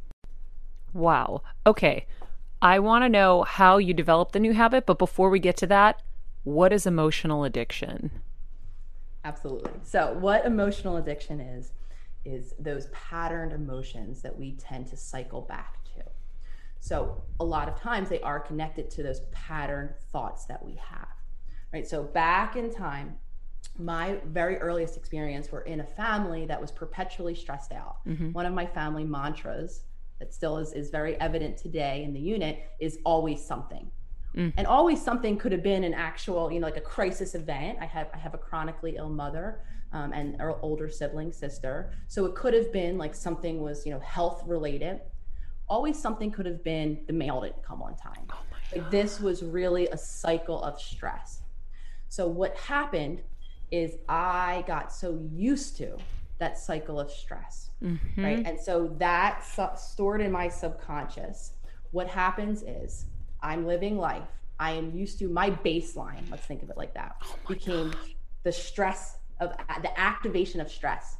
[0.93, 1.43] Wow.
[1.67, 2.07] Okay.
[2.61, 5.67] I want to know how you develop the new habit, but before we get to
[5.67, 6.01] that,
[6.43, 8.09] what is emotional addiction?
[9.23, 9.71] Absolutely.
[9.83, 11.73] So, what emotional addiction is,
[12.23, 15.84] is those patterned emotions that we tend to cycle back
[16.85, 21.07] so a lot of times they are connected to those pattern thoughts that we have,
[21.73, 21.87] right?
[21.87, 23.17] So back in time,
[23.79, 28.05] my very earliest experience were in a family that was perpetually stressed out.
[28.05, 28.33] Mm-hmm.
[28.33, 29.81] One of my family mantras
[30.19, 33.89] that still is, is very evident today in the unit is always something.
[34.35, 34.53] Mm.
[34.55, 37.79] And always something could have been an actual, you know, like a crisis event.
[37.81, 42.25] I have I have a chronically ill mother um, and an older sibling sister, so
[42.25, 44.99] it could have been like something was, you know, health related
[45.67, 48.25] always something could have been the mail didn't come on time.
[48.31, 48.43] Oh
[48.75, 51.41] like this was really a cycle of stress.
[52.09, 53.21] So what happened
[53.71, 55.97] is I got so used to
[56.39, 58.23] that cycle of stress, mm-hmm.
[58.23, 58.45] right?
[58.45, 61.53] And so that su- stored in my subconscious.
[61.91, 63.05] What happens is
[63.41, 64.27] I'm living life.
[64.59, 66.29] I am used to my baseline.
[66.29, 67.15] Let's think of it like that.
[67.23, 67.93] Oh became
[68.43, 69.51] the stress of
[69.81, 71.17] the activation of stress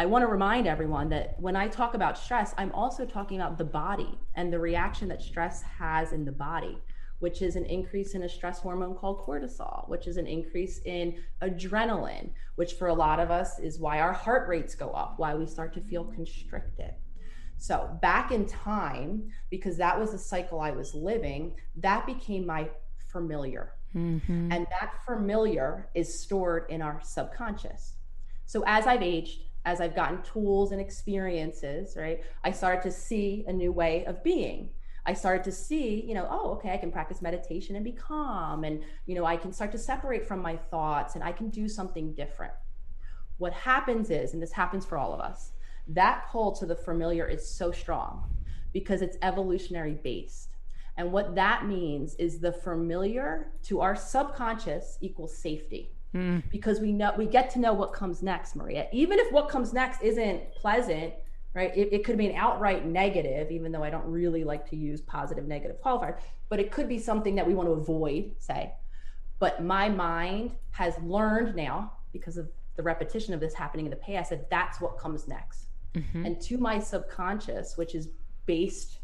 [0.00, 3.58] I want to remind everyone that when I talk about stress, I'm also talking about
[3.58, 6.78] the body and the reaction that stress has in the body,
[7.18, 11.16] which is an increase in a stress hormone called cortisol, which is an increase in
[11.42, 15.34] adrenaline, which for a lot of us is why our heart rates go up, why
[15.34, 16.92] we start to feel constricted.
[17.60, 22.68] So, back in time, because that was the cycle I was living, that became my
[23.10, 23.72] familiar.
[23.96, 24.52] Mm-hmm.
[24.52, 27.94] And that familiar is stored in our subconscious.
[28.46, 33.44] So, as I've aged, as I've gotten tools and experiences, right, I started to see
[33.46, 34.70] a new way of being.
[35.04, 38.64] I started to see, you know, oh, okay, I can practice meditation and be calm.
[38.64, 41.68] And, you know, I can start to separate from my thoughts and I can do
[41.68, 42.52] something different.
[43.38, 45.52] What happens is, and this happens for all of us,
[45.88, 48.24] that pull to the familiar is so strong
[48.72, 50.50] because it's evolutionary based.
[50.98, 55.92] And what that means is the familiar to our subconscious equals safety.
[56.14, 56.42] Mm.
[56.50, 58.88] Because we know we get to know what comes next, Maria.
[58.92, 61.12] Even if what comes next isn't pleasant,
[61.54, 61.76] right?
[61.76, 65.00] It, it could be an outright negative, even though I don't really like to use
[65.02, 66.18] positive negative qualifier,
[66.48, 68.72] but it could be something that we want to avoid, say.
[69.38, 73.96] But my mind has learned now because of the repetition of this happening in the
[73.96, 75.66] past that that's what comes next.
[75.94, 76.24] Mm-hmm.
[76.24, 78.08] And to my subconscious, which is
[78.46, 79.00] based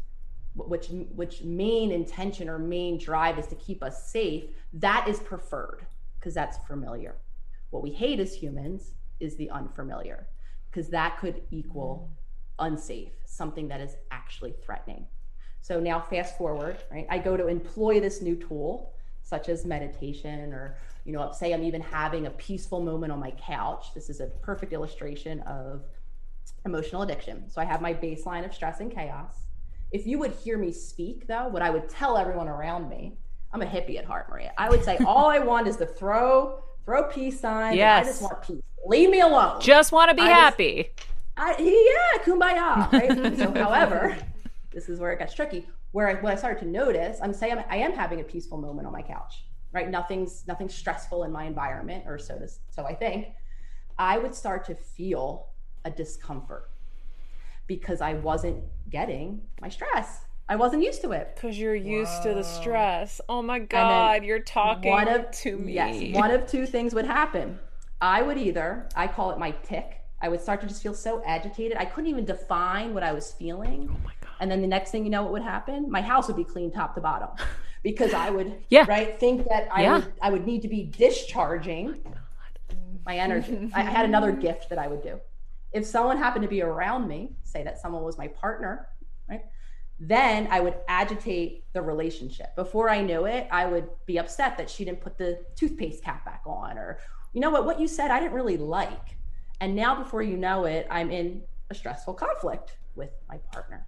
[0.55, 5.85] which which main intention or main drive is to keep us safe, that is preferred
[6.25, 7.13] because that's familiar.
[7.69, 10.25] What we hate as humans is the unfamiliar
[10.71, 12.09] because that could equal
[12.57, 15.05] unsafe, something that is actually threatening.
[15.61, 17.05] So now fast forward, right?
[17.11, 21.63] I go to employ this new tool such as meditation or you know say i'm
[21.63, 25.81] even having a peaceful moment on my couch this is a perfect illustration of
[26.63, 29.47] emotional addiction so i have my baseline of stress and chaos
[29.91, 33.17] if you would hear me speak though what i would tell everyone around me
[33.55, 36.59] i'm a hippie at heart maria i would say all i want is to throw
[36.85, 37.75] throw peace sign.
[37.75, 38.05] yes.
[38.05, 41.55] i just want peace leave me alone just want to be I happy just, I,
[41.57, 44.15] yeah kumbaya right so however
[44.71, 45.65] this is where it gets tricky
[45.95, 48.85] where I, what I started to notice, I'm saying I am having a peaceful moment
[48.85, 49.89] on my couch, right?
[49.89, 53.27] Nothing's nothing stressful in my environment, or so to, so I think.
[53.97, 55.51] I would start to feel
[55.85, 56.69] a discomfort
[57.65, 60.25] because I wasn't getting my stress.
[60.47, 61.31] I wasn't used to it.
[61.35, 62.29] Because you're used Whoa.
[62.29, 63.19] to the stress.
[63.27, 65.73] Oh my God, you're talking one of, to me.
[65.73, 67.59] Yes, one of two things would happen.
[67.99, 70.01] I would either, I call it my tick.
[70.21, 71.77] I would start to just feel so agitated.
[71.77, 73.89] I couldn't even define what I was feeling.
[73.89, 74.25] Oh my god!
[74.39, 75.89] and then the next thing you know, what would happen?
[75.89, 77.29] My house would be clean top to bottom
[77.83, 78.85] because I would, yeah.
[78.87, 79.95] right, think that I, yeah.
[79.95, 83.69] would, I would need to be discharging oh my energy.
[83.73, 85.19] I had another gift that I would do.
[85.73, 88.94] If someone happened to be around me, say that someone was my partner, right?
[89.99, 92.55] Then I would agitate the relationship.
[92.55, 96.25] Before I knew it, I would be upset that she didn't put the toothpaste cap
[96.25, 96.99] back on, or
[97.33, 99.17] you know what, what you said I didn't really like.
[99.61, 103.87] And now, before you know it, I'm in a stressful conflict with my partner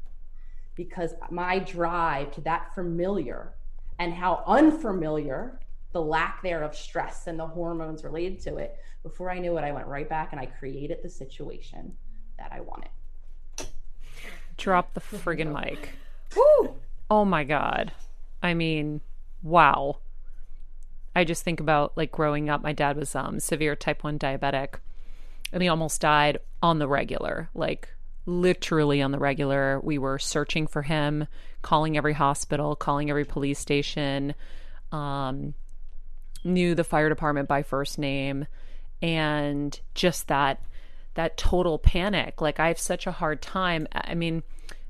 [0.75, 3.53] because my drive to that familiar
[3.99, 5.59] and how unfamiliar
[5.93, 9.63] the lack there of stress and the hormones related to it before i knew it
[9.63, 11.91] i went right back and i created the situation
[12.37, 12.89] that i wanted
[14.57, 15.91] drop the friggin mic
[16.35, 16.75] Woo!
[17.09, 17.91] oh my god
[18.41, 19.01] i mean
[19.43, 19.97] wow
[21.15, 24.75] i just think about like growing up my dad was um severe type 1 diabetic
[25.53, 27.89] and he almost died on the regular like
[28.27, 29.79] literally on the regular.
[29.79, 31.27] We were searching for him,
[31.63, 34.35] calling every hospital, calling every police station,
[34.91, 35.55] um,
[36.43, 38.45] knew the fire department by first name,
[39.01, 40.61] and just that
[41.17, 42.41] that total panic.
[42.41, 43.88] Like I have such a hard time.
[43.91, 44.43] I mean,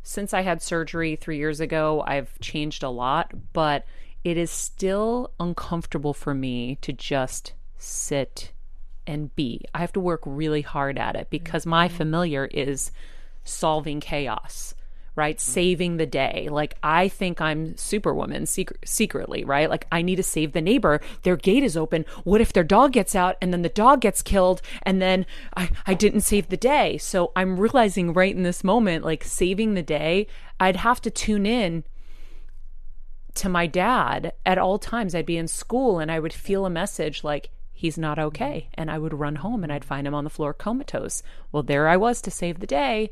[0.04, 3.86] since I had surgery three years ago, I've changed a lot, but
[4.24, 8.52] it is still uncomfortable for me to just sit
[9.08, 9.64] and be.
[9.74, 11.98] I have to work really hard at it because my mm-hmm.
[11.98, 12.92] familiar is
[13.46, 14.76] solving chaos
[15.18, 15.38] right?
[15.38, 15.52] Mm-hmm.
[15.52, 16.48] Saving the day.
[16.50, 19.70] Like, I think I'm Superwoman secretly, right?
[19.70, 21.02] Like, I need to save the neighbor.
[21.24, 22.06] Their gate is open.
[22.24, 25.26] What if their dog gets out and then the dog gets killed and then
[25.56, 26.98] I, I didn't save the day?
[27.00, 30.28] So I'm realizing right in this moment, like, saving the day,
[30.60, 31.84] I'd have to tune in
[33.36, 35.14] to my dad at all times.
[35.14, 38.70] I'd be in school and I would feel a message like, he's not okay.
[38.74, 41.22] And I would run home and I'd find him on the floor comatose.
[41.52, 43.12] Well, there I was to save the day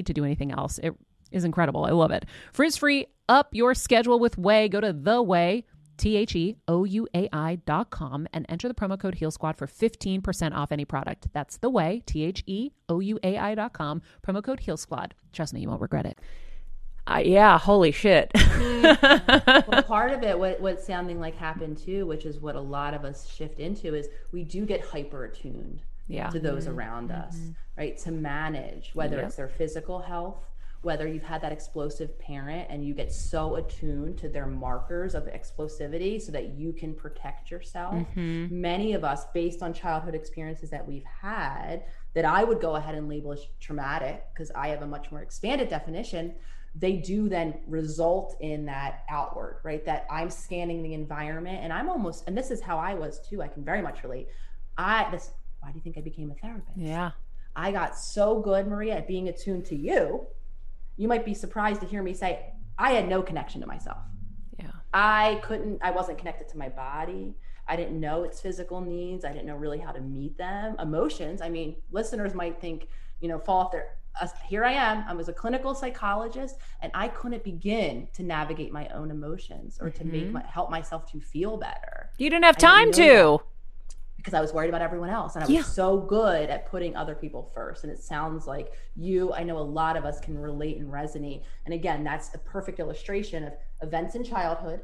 [0.07, 0.79] to do anything else.
[0.79, 0.93] It
[1.31, 1.85] is incredible.
[1.85, 2.25] I love it.
[2.53, 4.69] Frizz free, up your schedule with Ouai.
[4.69, 5.63] Go to the Ouai.
[5.97, 9.29] T H E O U A I dot com and enter the promo code Heal
[9.29, 11.27] Squad for 15% off any product.
[11.31, 14.77] That's the Ouai, T H E O U A I dot com, promo code Heal
[14.77, 15.13] Squad.
[15.31, 16.17] Trust me, you won't regret it.
[17.05, 18.31] Uh, yeah, holy shit.
[18.35, 22.95] well, part of it, what, what sounding like happened too, which is what a lot
[22.95, 26.29] of us shift into, is we do get hyper attuned yeah.
[26.29, 26.77] to those mm-hmm.
[26.77, 27.51] around us, mm-hmm.
[27.77, 27.97] right?
[27.99, 29.25] To manage whether yep.
[29.27, 30.45] it's their physical health
[30.81, 35.25] whether you've had that explosive parent and you get so attuned to their markers of
[35.25, 37.93] explosivity so that you can protect yourself.
[37.93, 38.61] Mm-hmm.
[38.61, 41.83] Many of us, based on childhood experiences that we've had,
[42.15, 45.21] that I would go ahead and label as traumatic because I have a much more
[45.21, 46.33] expanded definition,
[46.73, 49.85] they do then result in that outward, right?
[49.85, 53.43] That I'm scanning the environment and I'm almost, and this is how I was too,
[53.43, 54.29] I can very much relate.
[54.77, 55.31] I, this,
[55.61, 56.77] why do you think I became a therapist?
[56.77, 57.11] Yeah.
[57.55, 60.27] I got so good, Maria, at being attuned to you
[60.97, 63.97] you might be surprised to hear me say I had no connection to myself.
[64.59, 64.69] Yeah.
[64.93, 67.35] I couldn't I wasn't connected to my body.
[67.67, 69.25] I didn't know its physical needs.
[69.25, 70.75] I didn't know really how to meet them.
[70.79, 72.87] Emotions, I mean, listeners might think,
[73.19, 75.05] you know, fall off their uh, here I am.
[75.07, 79.89] I was a clinical psychologist and I couldn't begin to navigate my own emotions or
[79.89, 80.11] to mm-hmm.
[80.11, 82.09] make my, help myself to feel better.
[82.17, 83.37] You didn't have time didn't to.
[83.37, 83.43] That
[84.21, 85.63] because I was worried about everyone else and I was yeah.
[85.63, 87.83] so good at putting other people first.
[87.83, 91.41] And it sounds like you, I know a lot of us can relate and resonate.
[91.65, 94.81] And again, that's a perfect illustration of events in childhood.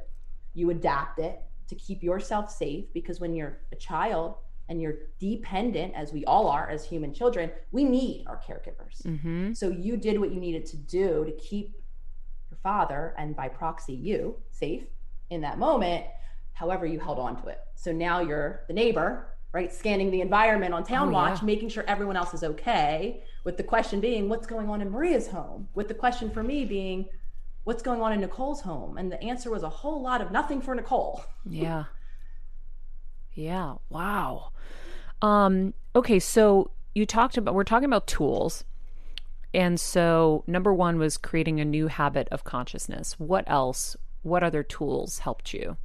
[0.56, 4.38] You adapt it to keep yourself safe because when you're a child
[4.70, 9.04] and you're dependent, as we all are as human children, we need our caregivers.
[9.04, 9.54] Mm-hmm.
[9.54, 11.76] So you did what you needed to do to keep
[12.50, 14.84] your father and by proxy you safe
[15.30, 16.06] in that moment
[16.58, 17.60] however you held on to it.
[17.76, 19.72] So now you're the neighbor, right?
[19.72, 21.46] Scanning the environment on Town oh, Watch, yeah.
[21.46, 23.24] making sure everyone else is okay.
[23.44, 25.68] With the question being, what's going on in Maria's home?
[25.76, 27.10] With the question for me being,
[27.64, 28.98] what's going on in Nicole's home?
[28.98, 31.24] And the answer was a whole lot of nothing for Nicole.
[31.50, 31.86] yeah.
[33.34, 33.76] Yeah.
[33.90, 34.50] Wow.
[35.22, 38.64] Um, okay, so you talked about we're talking about tools.
[39.54, 43.14] And so number 1 was creating a new habit of consciousness.
[43.20, 43.96] What else?
[44.24, 45.78] What other tools helped you?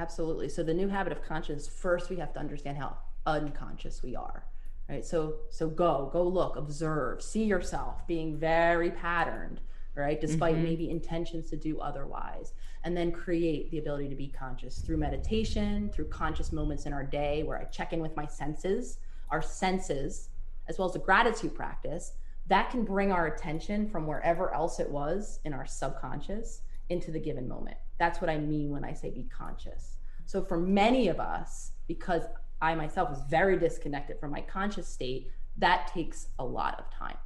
[0.00, 0.48] Absolutely.
[0.48, 2.96] So the new habit of conscious, first we have to understand how
[3.26, 4.46] unconscious we are.
[4.88, 5.04] Right?
[5.04, 9.60] So so go, go look, observe, see yourself being very patterned,
[9.94, 10.18] right?
[10.18, 10.64] Despite mm-hmm.
[10.64, 12.54] maybe intentions to do otherwise.
[12.82, 17.04] And then create the ability to be conscious through meditation, through conscious moments in our
[17.04, 20.30] day where I check in with my senses, our senses,
[20.66, 22.12] as well as a gratitude practice,
[22.46, 27.18] that can bring our attention from wherever else it was in our subconscious into the
[27.18, 27.76] given moment.
[27.98, 29.96] That's what I mean when I say be conscious.
[30.26, 32.22] So for many of us, because
[32.60, 37.16] I myself was very disconnected from my conscious state, that takes a lot of time.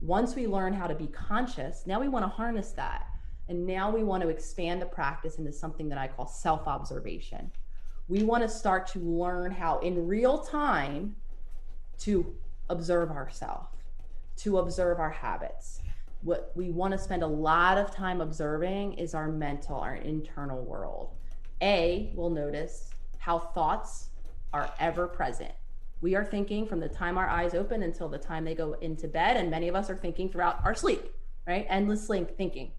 [0.00, 3.06] Once we learn how to be conscious, now we want to harness that.
[3.48, 7.50] And now we want to expand the practice into something that I call self observation.
[8.08, 11.16] We want to start to learn how, in real time,
[12.00, 12.34] to
[12.68, 13.68] observe ourselves,
[14.38, 15.80] to observe our habits,
[16.22, 20.62] what we want to spend a lot of time observing is our mental, our internal
[20.64, 21.10] world.
[21.62, 24.10] A, we'll notice how thoughts
[24.52, 25.52] are ever present.
[26.00, 29.08] We are thinking from the time our eyes open until the time they go into
[29.08, 31.12] bed, and many of us are thinking throughout our sleep,
[31.46, 31.66] right?
[31.68, 32.72] Endlessly thinking.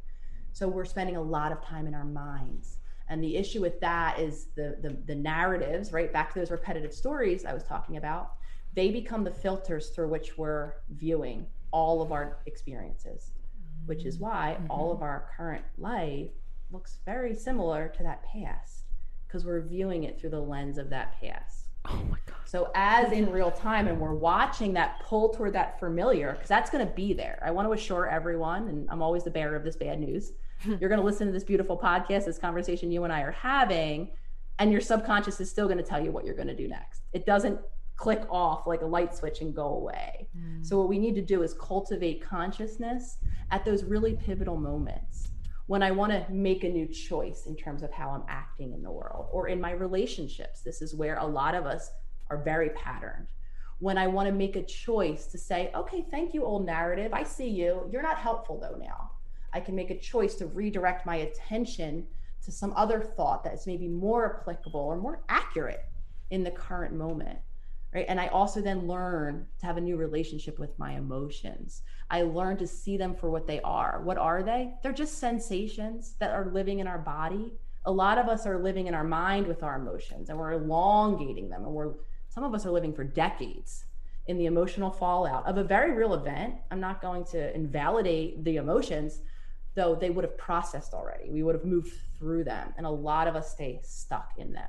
[0.53, 2.77] So we're spending a lot of time in our minds.
[3.07, 6.11] And the issue with that is the, the, the narratives, right?
[6.11, 8.33] Back to those repetitive stories I was talking about,
[8.73, 13.31] they become the filters through which we're viewing all of our experiences,
[13.85, 14.71] which is why mm-hmm.
[14.71, 16.29] all of our current life
[16.71, 18.85] looks very similar to that past
[19.27, 21.67] because we're viewing it through the lens of that past.
[21.85, 22.35] Oh my God.
[22.45, 26.69] So, as in real time, and we're watching that pull toward that familiar, because that's
[26.69, 27.41] going to be there.
[27.43, 30.33] I want to assure everyone, and I'm always the bearer of this bad news.
[30.65, 34.11] You're going to listen to this beautiful podcast, this conversation you and I are having,
[34.59, 37.01] and your subconscious is still going to tell you what you're going to do next.
[37.13, 37.59] It doesn't
[38.01, 40.27] click off like a light switch and go away.
[40.35, 40.65] Mm.
[40.65, 43.17] So, what we need to do is cultivate consciousness
[43.51, 45.29] at those really pivotal moments
[45.67, 48.81] when I want to make a new choice in terms of how I'm acting in
[48.81, 50.61] the world or in my relationships.
[50.61, 51.91] This is where a lot of us
[52.31, 53.27] are very patterned.
[53.77, 57.13] When I want to make a choice to say, okay, thank you, old narrative.
[57.13, 57.87] I see you.
[57.91, 59.11] You're not helpful though now.
[59.53, 62.07] I can make a choice to redirect my attention
[62.45, 65.85] to some other thought that's maybe more applicable or more accurate
[66.31, 67.37] in the current moment
[67.93, 68.05] right?
[68.07, 71.81] And i also then learn to have a new relationship with my emotions.
[72.09, 74.01] I learn to see them for what they are.
[74.03, 74.73] What are they?
[74.81, 77.53] They're just sensations that are living in our body.
[77.85, 81.49] A lot of us are living in our mind with our emotions and we're elongating
[81.49, 81.93] them and we're
[82.29, 83.85] some of us are living for decades
[84.27, 86.55] in the emotional fallout of a very real event.
[86.69, 89.21] I'm not going to invalidate the emotions
[89.73, 91.29] though they would have processed already.
[91.29, 94.67] We would have moved through them and a lot of us stay stuck in them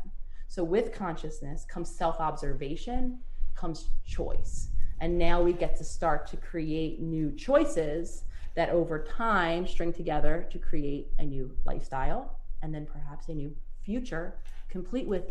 [0.52, 3.20] so with consciousness comes self observation,
[3.54, 4.68] comes choice.
[5.00, 8.24] And now we get to start to create new choices
[8.54, 13.56] that over time string together to create a new lifestyle and then perhaps a new
[13.82, 14.34] future,
[14.68, 15.30] complete with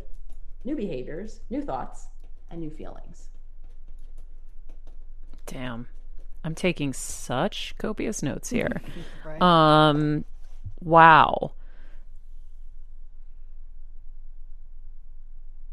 [0.64, 2.08] new behaviors, new thoughts,
[2.50, 3.30] and new feelings.
[5.46, 5.86] Damn.
[6.44, 8.82] I'm taking such copious notes here.
[9.24, 9.40] Right.
[9.40, 10.26] Um,
[10.80, 11.52] wow.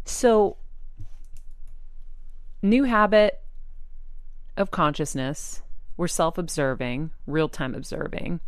[0.08, 0.56] So,
[2.62, 3.42] new habit
[4.56, 5.62] of consciousness.
[5.98, 8.40] We're self observing, real time observing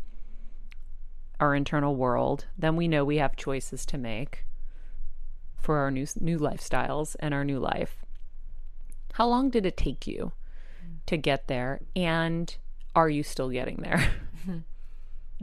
[1.39, 2.47] our internal world.
[2.57, 4.47] Then we know we have choices to make
[5.61, 8.05] for our new, new lifestyles and our new life.
[9.15, 10.33] How long did it take you
[11.07, 11.81] to get there?
[11.95, 12.57] And
[12.95, 14.11] are you still getting there?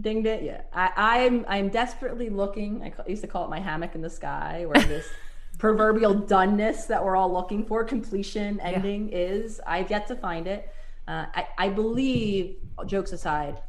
[0.02, 0.44] Dinged it.
[0.44, 2.82] Yeah, I, I'm I'm desperately looking.
[2.82, 5.08] I used to call it my hammock in the sky, where this
[5.58, 9.60] proverbial doneness that we're all looking for, completion, ending is.
[9.66, 10.70] I've yet to find it.
[11.08, 13.62] Uh, I, I believe, jokes aside,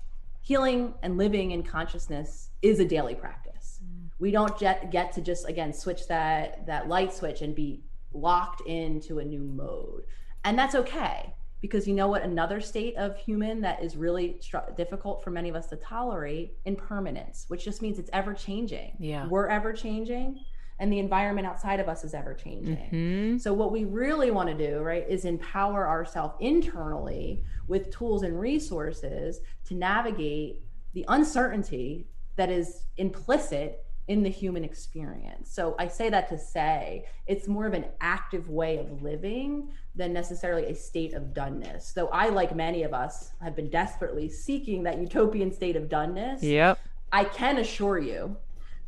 [0.42, 3.80] healing and living in consciousness is a daily practice.
[4.18, 8.62] We don't get, get to just again switch that that light switch and be locked
[8.62, 10.02] into a new mode,
[10.44, 14.58] and that's okay because you know what another state of human that is really str-
[14.76, 19.26] difficult for many of us to tolerate impermanence which just means it's ever changing Yeah.
[19.26, 20.38] we're ever changing
[20.80, 23.38] and the environment outside of us is ever changing mm-hmm.
[23.38, 28.38] so what we really want to do right is empower ourselves internally with tools and
[28.38, 30.62] resources to navigate
[30.94, 32.06] the uncertainty
[32.36, 35.52] that is implicit in the human experience.
[35.52, 40.14] So I say that to say it's more of an active way of living than
[40.14, 41.92] necessarily a state of doneness.
[41.92, 46.42] Though I, like many of us, have been desperately seeking that utopian state of doneness.
[46.42, 46.78] Yep.
[47.12, 48.36] I can assure you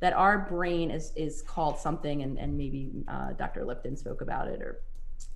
[0.00, 3.64] that our brain is is called something, and and maybe uh, Dr.
[3.64, 4.82] Lipton spoke about it, or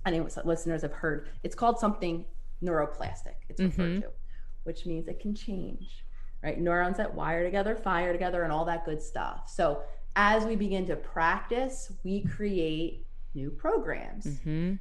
[0.05, 1.29] I think listeners have heard.
[1.43, 2.25] It's called something
[2.63, 3.35] neuroplastic.
[3.49, 4.09] It's referred to,
[4.63, 6.03] which means it can change.
[6.43, 9.49] Right, neurons that wire together, fire together, and all that good stuff.
[9.49, 9.81] So
[10.15, 14.27] as we begin to practice, we create new programs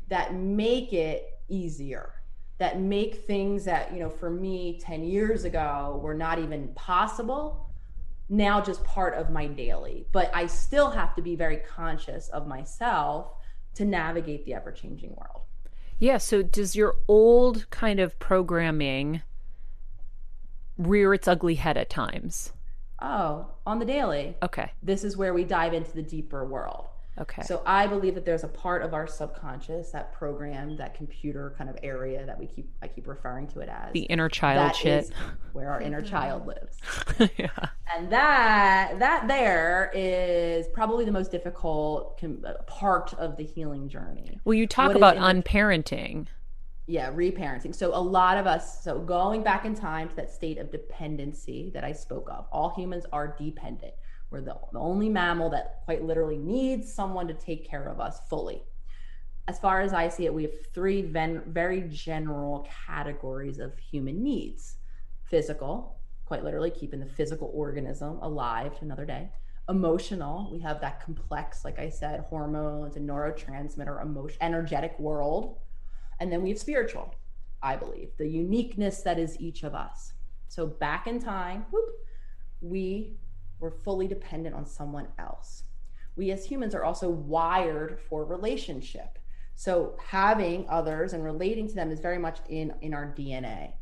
[0.08, 2.14] that make it easier
[2.58, 7.63] that make things that you know for me 10 years ago were not even possible
[8.28, 12.46] now just part of my daily but i still have to be very conscious of
[12.46, 13.32] myself
[13.74, 15.42] to navigate the ever changing world
[15.98, 16.18] Yeah.
[16.18, 19.22] So does your old kind of programming
[20.78, 22.52] rear its ugly head at times?
[23.02, 24.72] oh on the daily Okay.
[24.82, 26.86] this is where we dive into the deeper world
[27.20, 27.42] Okay.
[27.42, 31.70] So I believe that there's a part of our subconscious, that program, that computer kind
[31.70, 34.76] of area that we keep I keep referring to it as the inner child that
[34.76, 35.04] shit.
[35.04, 35.10] is
[35.52, 36.46] where our inner child
[37.18, 37.30] lives.
[37.38, 37.50] yeah.
[37.94, 43.88] And that that there is probably the most difficult com- uh, part of the healing
[43.88, 44.40] journey.
[44.44, 46.26] Well, you talk What is about inner- unparenting.
[46.86, 47.74] Yeah, reparenting.
[47.74, 51.70] So a lot of us, so going back in time to that state of dependency
[51.72, 52.46] that I spoke of.
[52.52, 53.94] All humans are dependent.
[54.34, 58.18] We're the, the only mammal that quite literally needs someone to take care of us
[58.28, 58.64] fully.
[59.46, 64.24] As far as I see it, we have three ven- very general categories of human
[64.24, 64.78] needs
[65.22, 69.30] physical, quite literally keeping the physical organism alive to another day.
[69.68, 75.60] Emotional, we have that complex, like I said, hormones and neurotransmitter, emotion, energetic world.
[76.18, 77.14] And then we have spiritual,
[77.62, 80.12] I believe, the uniqueness that is each of us.
[80.48, 81.84] So back in time, whoop,
[82.60, 83.16] we
[83.60, 85.64] were fully dependent on someone else.
[86.16, 89.18] We as humans are also wired for relationship.
[89.54, 93.74] So having others and relating to them is very much in in our DNA.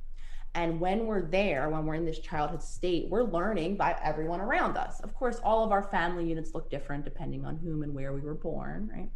[0.55, 4.77] And when we're there, when we're in this childhood state, we're learning by everyone around
[4.77, 5.01] us.
[5.01, 8.21] Of course, all of our family units look different depending on whom and where we
[8.21, 9.11] were born, right?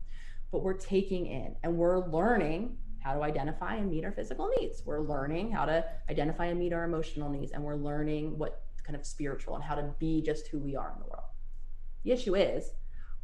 [0.51, 4.83] But we're taking in and we're learning how to identify and meet our physical needs.
[4.85, 7.53] We're learning how to identify and meet our emotional needs.
[7.53, 10.93] And we're learning what kind of spiritual and how to be just who we are
[10.95, 11.27] in the world.
[12.05, 12.71] The issue is,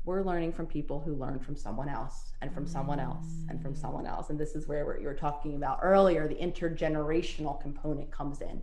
[0.04, 3.76] we're learning from people who learned from someone else and from someone else and from
[3.76, 4.30] someone else.
[4.30, 8.62] And this is where what you were talking about earlier the intergenerational component comes in,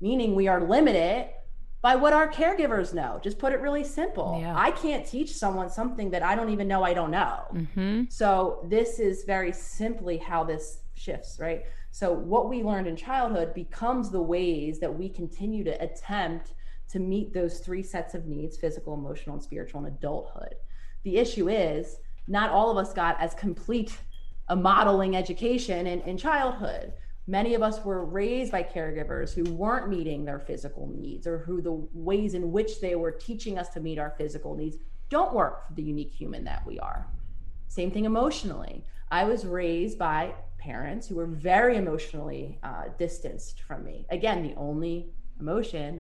[0.00, 1.30] meaning we are limited
[1.80, 3.18] by what our caregivers know.
[3.24, 4.38] Just put it really simple.
[4.40, 4.54] Yeah.
[4.56, 7.40] I can't teach someone something that I don't even know I don't know.
[7.52, 8.04] Mm-hmm.
[8.08, 11.64] So this is very simply how this shifts, right?
[11.92, 16.54] So what we learned in childhood becomes the ways that we continue to attempt
[16.88, 20.54] to meet those three sets of needs, physical, emotional, and spiritual in adulthood.
[21.04, 23.98] The issue is not all of us got as complete
[24.48, 26.94] a modeling education in, in childhood.
[27.26, 31.60] Many of us were raised by caregivers who weren't meeting their physical needs or who
[31.60, 34.78] the ways in which they were teaching us to meet our physical needs
[35.10, 37.06] don't work for the unique human that we are.
[37.68, 38.82] Same thing emotionally.
[39.10, 44.06] I was raised by parents who were very emotionally uh, distanced from me.
[44.10, 45.10] Again, the only
[45.40, 45.98] emotion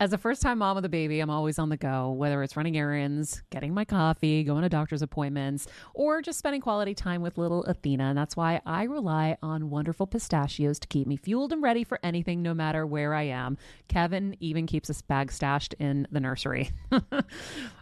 [0.00, 2.56] As a first time mom of the baby, I'm always on the go, whether it's
[2.56, 7.38] running errands, getting my coffee, going to doctor's appointments, or just spending quality time with
[7.38, 8.02] little Athena.
[8.06, 12.00] And that's why I rely on wonderful pistachios to keep me fueled and ready for
[12.02, 13.56] anything, no matter where I am.
[13.86, 16.72] Kevin even keeps a bag stashed in the nursery.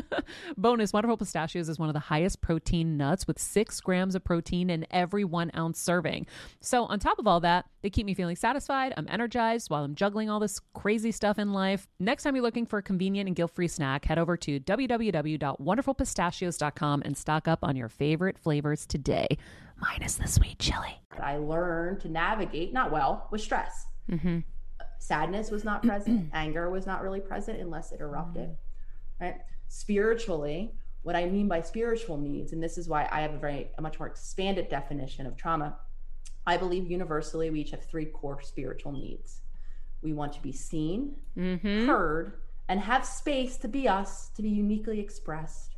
[0.56, 4.70] Bonus Wonderful Pistachios is one of the highest protein nuts with six grams of protein
[4.70, 6.26] in every one ounce serving.
[6.60, 8.94] So, on top of all that, they keep me feeling satisfied.
[8.96, 11.86] I'm energized while I'm juggling all this crazy stuff in life.
[11.98, 17.02] Next time you're looking for a convenient and guilt free snack, head over to www.wonderfulpistachios.com
[17.04, 19.26] and stock up on your favorite flavors today,
[19.76, 21.00] minus the sweet chili.
[21.20, 23.86] I learned to navigate, not well, with stress.
[24.10, 24.40] Mm-hmm.
[24.98, 28.56] Sadness was not present, anger was not really present unless it erupted.
[29.20, 29.36] Right?
[29.72, 33.70] Spiritually what i mean by spiritual needs and this is why i have a very
[33.78, 35.76] a much more expanded definition of trauma
[36.46, 39.40] i believe universally we each have three core spiritual needs.
[40.02, 41.86] We want to be seen mm-hmm.
[41.86, 42.34] heard
[42.68, 45.76] and have space to be us to be uniquely expressed.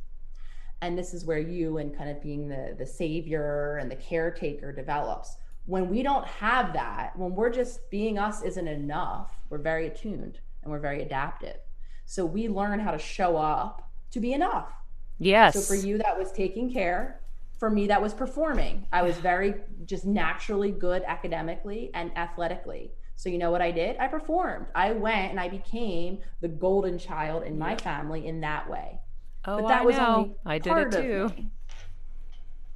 [0.81, 4.71] And this is where you and kind of being the the savior and the caretaker
[4.71, 5.37] develops.
[5.67, 10.39] When we don't have that when we're just being us isn't enough we're very attuned
[10.61, 11.57] and we're very adaptive
[12.05, 14.71] so we learn how to show up to be enough.
[15.19, 15.53] Yes.
[15.53, 17.21] So for you, that was taking care.
[17.57, 18.85] For me, that was performing.
[18.91, 22.91] I was very just naturally good academically and athletically.
[23.15, 23.97] So you know what I did?
[23.97, 24.67] I performed.
[24.75, 28.99] I went and I became the golden child in my family in that way.
[29.45, 30.15] Oh, but that I was know.
[30.15, 31.31] Only I did it too.
[31.35, 31.51] Me,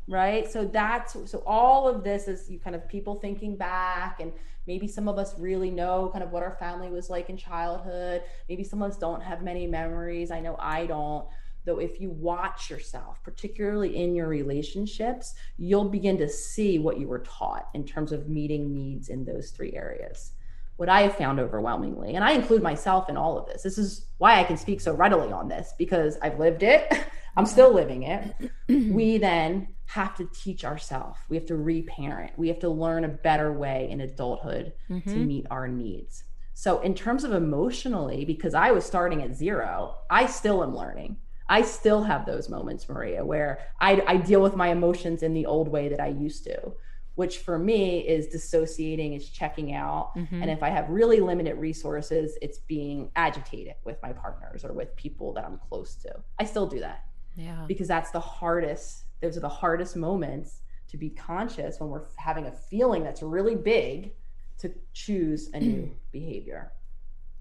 [0.08, 0.50] right?
[0.50, 4.32] So that's so all of this is you kind of people thinking back and
[4.68, 8.24] maybe some of us really know kind of what our family was like in childhood.
[8.48, 10.32] Maybe some of us don't have many memories.
[10.32, 11.28] I know I don't.
[11.66, 17.08] Though if you watch yourself, particularly in your relationships, you'll begin to see what you
[17.08, 20.32] were taught in terms of meeting needs in those three areas
[20.80, 23.64] what I have found overwhelmingly, and I include myself in all of this.
[23.64, 26.90] This is why I can speak so readily on this because I've lived it.
[27.36, 28.34] I'm still living it.
[28.70, 31.20] we then have to teach ourselves.
[31.30, 32.38] We have to reparent.
[32.38, 35.10] We have to learn a better way in adulthood mm-hmm.
[35.10, 36.24] to meet our needs.
[36.54, 41.18] So, in terms of emotionally, because I was starting at zero, I still am learning.
[41.48, 45.48] I still have those moments, Maria, where I, I deal with my emotions in the
[45.48, 46.74] old way that I used to
[47.20, 50.16] which for me is dissociating, is checking out.
[50.16, 50.42] Mm-hmm.
[50.42, 54.96] And if I have really limited resources, it's being agitated with my partners or with
[54.96, 56.16] people that I'm close to.
[56.40, 57.04] I still do that.
[57.36, 57.66] Yeah.
[57.68, 62.48] Because that's the hardest, those are the hardest moments to be conscious when we're having
[62.48, 64.14] a feeling that's really big
[64.60, 65.94] to choose a new mm.
[66.12, 66.72] behavior.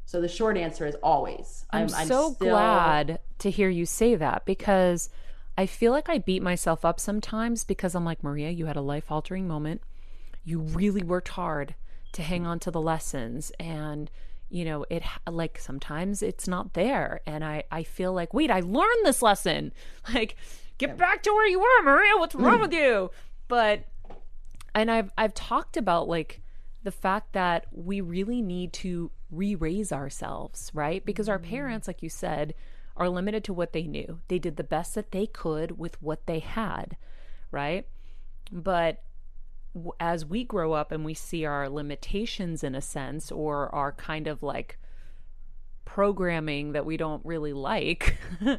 [0.05, 1.67] So the short answer is always.
[1.71, 2.49] I'm, I'm, I'm so still...
[2.51, 5.11] glad to hear you say that because
[5.57, 8.81] I feel like I beat myself up sometimes because I'm like, Maria, you had a
[8.81, 9.83] life altering moment.
[10.45, 11.75] You really worked hard
[12.13, 14.11] to hang on to the lessons and
[14.51, 18.61] you know it like sometimes it's not there and i i feel like wait i
[18.61, 19.73] learned this lesson
[20.15, 20.37] like
[20.79, 23.11] get back to where you were maria what's wrong with you
[23.49, 23.85] but
[24.75, 26.41] and i've i've talked about like
[26.83, 31.45] the fact that we really need to re-raise ourselves right because our mm.
[31.45, 32.55] parents like you said
[32.99, 34.21] are limited to what they knew.
[34.29, 36.97] They did the best that they could with what they had,
[37.51, 37.87] right?
[38.51, 39.03] But
[40.01, 44.27] as we grow up and we see our limitations in a sense, or our kind
[44.27, 44.79] of like
[45.85, 48.19] programming that we don't really like,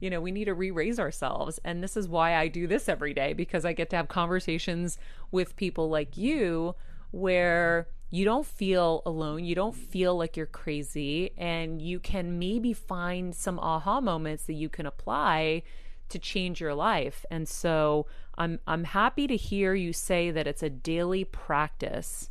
[0.00, 1.60] you know, we need to re raise ourselves.
[1.64, 4.98] And this is why I do this every day because I get to have conversations
[5.30, 6.74] with people like you
[7.10, 9.44] where you don't feel alone.
[9.44, 11.32] You don't feel like you're crazy.
[11.38, 15.62] And you can maybe find some aha moments that you can apply
[16.08, 17.24] to change your life.
[17.30, 22.30] And so I'm I'm happy to hear you say that it's a daily practice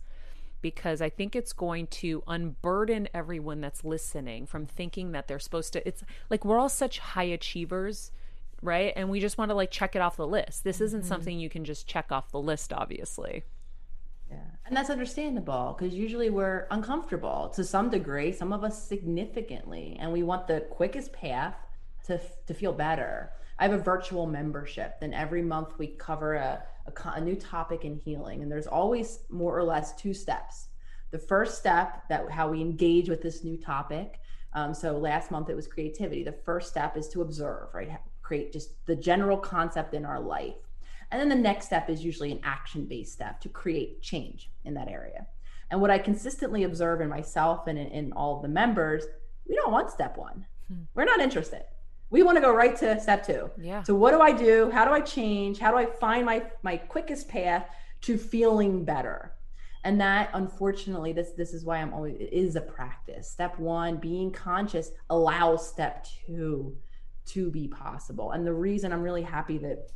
[0.61, 5.73] because I think it's going to unburden everyone that's listening from thinking that they're supposed
[5.73, 8.11] to it's like we're all such high achievers,
[8.61, 8.93] right?
[8.95, 10.63] And we just want to like check it off the list.
[10.63, 11.07] This isn't mm-hmm.
[11.07, 13.43] something you can just check off the list obviously.
[14.29, 14.37] Yeah.
[14.65, 20.11] And that's understandable because usually we're uncomfortable to some degree, some of us significantly, and
[20.11, 21.55] we want the quickest path
[22.05, 23.31] to, to feel better.
[23.57, 27.85] I have a virtual membership, and every month we cover a, a, a new topic
[27.85, 30.67] in healing, and there's always more or less two steps.
[31.11, 34.19] The first step that how we engage with this new topic.
[34.53, 36.23] Um, so last month it was creativity.
[36.23, 37.99] The first step is to observe, right?
[38.21, 40.55] Create just the general concept in our life
[41.11, 44.73] And then the next step is usually an action based step to create change in
[44.75, 45.27] that area.
[45.71, 49.05] And what I consistently observe in myself and in, in all of the members,
[49.47, 50.45] we don't want step one.
[50.67, 50.83] Hmm.
[50.93, 51.63] We're not interested.
[52.09, 53.51] We want to go right to step two.
[53.57, 53.83] Yeah.
[53.83, 54.69] So what do I do?
[54.71, 55.59] How do I change?
[55.59, 57.67] How do I find my my quickest path
[58.01, 59.33] to feeling better?
[59.83, 63.29] And that unfortunately, this this is why I'm always it is a practice.
[63.29, 66.75] Step one, being conscious allows step two
[67.27, 68.31] to be possible.
[68.31, 69.91] And the reason I'm really happy that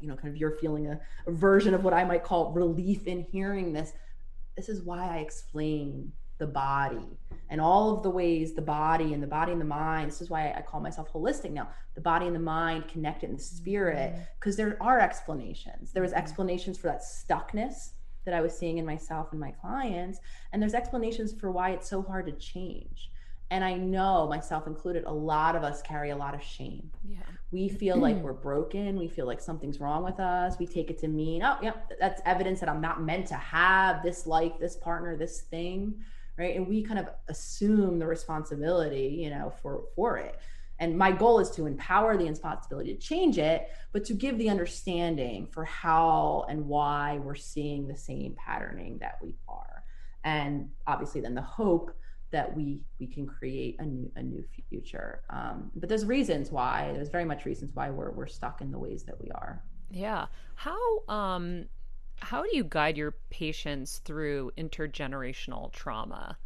[0.00, 3.06] you know, kind of you're feeling a, a version of what I might call relief
[3.06, 3.92] in hearing this
[4.56, 7.18] this is why I explain the body
[7.50, 10.10] and all of the ways the body and the body and the mind.
[10.10, 11.68] This is why I call myself holistic now.
[11.94, 14.70] The body and the mind connected in the spirit, because mm-hmm.
[14.70, 15.92] there are explanations.
[15.92, 16.20] There was mm-hmm.
[16.20, 17.90] explanations for that stuckness
[18.24, 20.18] that I was seeing in myself and my clients,
[20.52, 23.10] and there's explanations for why it's so hard to change.
[23.50, 26.90] And I know, myself included, a lot of us carry a lot of shame.
[27.06, 27.18] Yeah.
[27.52, 28.98] We feel like we're broken.
[28.98, 30.56] We feel like something's wrong with us.
[30.58, 34.02] We take it to mean, oh, yeah, that's evidence that I'm not meant to have
[34.02, 35.94] this life, this partner, this thing,
[36.36, 36.56] right?
[36.56, 40.38] And we kind of assume the responsibility, you know, for for it.
[40.80, 44.50] And my goal is to empower the responsibility to change it, but to give the
[44.50, 49.84] understanding for how and why we're seeing the same patterning that we are.
[50.24, 51.96] And obviously, then the hope
[52.32, 55.22] that we we can create a new a new future.
[55.30, 56.90] Um, but there's reasons why.
[56.92, 59.62] There's very much reasons why we're we're stuck in the ways that we are.
[59.90, 60.26] Yeah.
[60.56, 61.66] How um
[62.18, 66.38] how do you guide your patients through intergenerational trauma?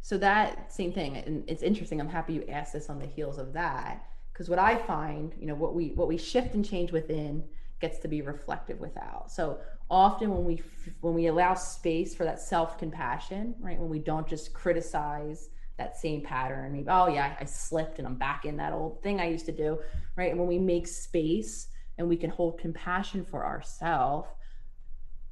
[0.00, 2.00] So that same thing, and it's interesting.
[2.00, 5.46] I'm happy you asked this on the heels of that because what I find, you
[5.46, 7.44] know, what we what we shift and change within
[7.80, 9.30] gets to be reflective without.
[9.30, 9.58] So
[9.90, 10.62] often when we
[11.00, 13.78] when we allow space for that self-compassion, right?
[13.78, 18.16] When we don't just criticize that same pattern, maybe, oh yeah, I slipped and I'm
[18.16, 19.78] back in that old thing I used to do,
[20.16, 20.30] right?
[20.30, 21.68] And when we make space
[21.98, 24.28] and we can hold compassion for ourselves,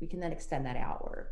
[0.00, 1.28] we can then extend that outward.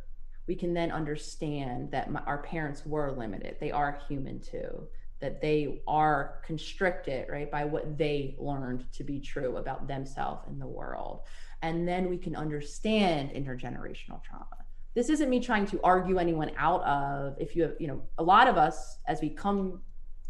[0.46, 3.56] We can then understand that my, our parents were limited.
[3.60, 4.88] They are human too
[5.20, 10.60] that they are constricted right by what they learned to be true about themselves and
[10.60, 11.20] the world
[11.62, 14.46] and then we can understand intergenerational trauma
[14.94, 18.22] this isn't me trying to argue anyone out of if you have you know a
[18.22, 19.80] lot of us as we come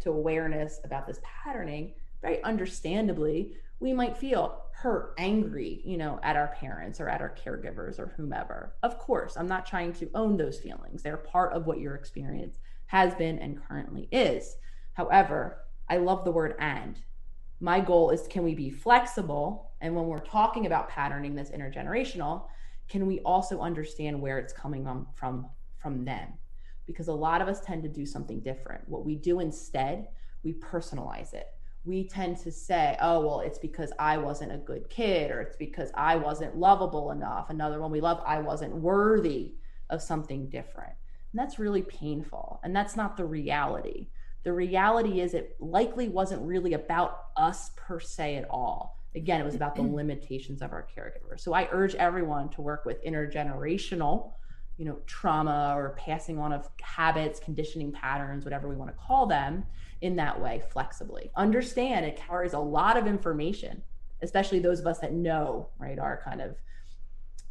[0.00, 1.92] to awareness about this patterning
[2.22, 7.34] very understandably we might feel hurt angry you know at our parents or at our
[7.34, 11.66] caregivers or whomever of course i'm not trying to own those feelings they're part of
[11.66, 14.56] what your experience has been and currently is
[14.96, 15.58] However,
[15.90, 16.98] I love the word and.
[17.60, 19.72] My goal is can we be flexible?
[19.82, 22.46] And when we're talking about patterning that's intergenerational,
[22.88, 26.32] can we also understand where it's coming from from, from them?
[26.86, 28.88] Because a lot of us tend to do something different.
[28.88, 30.08] What we do instead,
[30.42, 31.48] we personalize it.
[31.86, 35.56] We tend to say, oh, well, it's because I wasn't a good kid, or it's
[35.56, 37.48] because I wasn't lovable enough.
[37.48, 39.54] Another one we love, I wasn't worthy
[39.88, 40.92] of something different.
[41.32, 42.60] And that's really painful.
[42.64, 44.08] And that's not the reality
[44.46, 49.02] the reality is it likely wasn't really about us per se at all.
[49.16, 49.96] Again, it was about the mm-hmm.
[49.96, 51.40] limitations of our caregiver.
[51.40, 54.30] So I urge everyone to work with intergenerational,
[54.76, 59.26] you know, trauma or passing on of habits, conditioning patterns, whatever we want to call
[59.26, 59.66] them,
[60.00, 61.30] in that way, flexibly.
[61.36, 63.82] Understand it carries a lot of information,
[64.22, 66.56] especially those of us that know, right, our kind of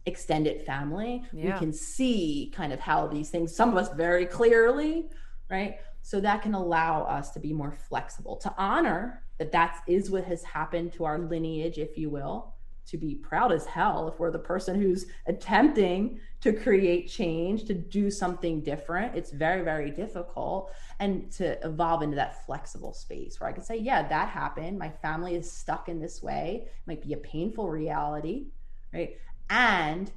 [0.05, 1.23] extended family.
[1.33, 1.53] Yeah.
[1.53, 5.07] We can see kind of how these things, some of us very clearly,
[5.49, 5.77] right?
[6.01, 10.23] So that can allow us to be more flexible, to honor that that is what
[10.25, 12.54] has happened to our lineage, if you will,
[12.87, 17.73] to be proud as hell if we're the person who's attempting to create change, to
[17.73, 19.15] do something different.
[19.15, 20.71] It's very, very difficult.
[20.99, 24.77] And to evolve into that flexible space where I can say, yeah, that happened.
[24.77, 26.65] My family is stuck in this way.
[26.65, 28.47] It might be a painful reality,
[28.93, 29.17] right?
[29.49, 30.11] And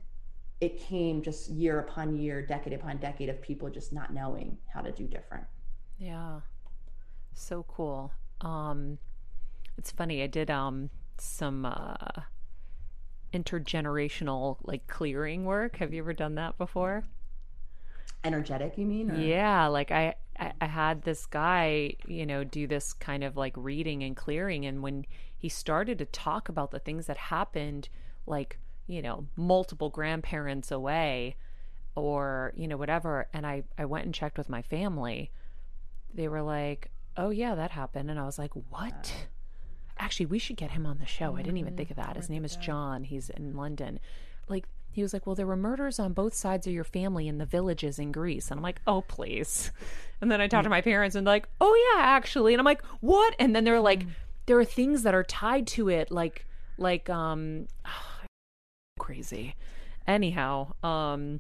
[0.61, 4.81] it came just year upon year, decade upon decade of people just not knowing how
[4.81, 5.45] to do different.
[5.99, 6.41] Yeah.
[7.33, 8.13] So cool.
[8.41, 8.99] Um
[9.77, 12.23] it's funny, I did um some uh
[13.33, 15.77] intergenerational like clearing work.
[15.77, 17.05] Have you ever done that before?
[18.25, 19.11] Energetic, you mean?
[19.11, 19.15] Or?
[19.15, 23.55] Yeah, like I, I I had this guy, you know, do this kind of like
[23.57, 25.05] reading and clearing and when
[25.37, 27.89] he started to talk about the things that happened
[28.27, 31.37] like, you know, multiple grandparents away
[31.95, 35.31] or, you know, whatever, and I I went and checked with my family
[36.13, 39.29] they were like, "Oh yeah, that happened," and I was like, "What?"
[39.99, 41.37] Actually, we should get him on the show.
[41.37, 42.17] I didn't even think of that.
[42.17, 43.05] His name is John.
[43.05, 43.99] He's in London.
[44.49, 47.39] Like he was like, "Well, there were murders on both sides of your family in
[47.39, 49.71] the villages in Greece," and I'm like, "Oh please."
[50.21, 52.85] And then I talked to my parents and like, "Oh yeah, actually," and I'm like,
[53.01, 54.05] "What?" And then they're like,
[54.47, 56.45] "There are things that are tied to it, like
[56.77, 57.69] like um."
[58.99, 59.55] crazy.
[60.09, 61.39] Anyhow, um,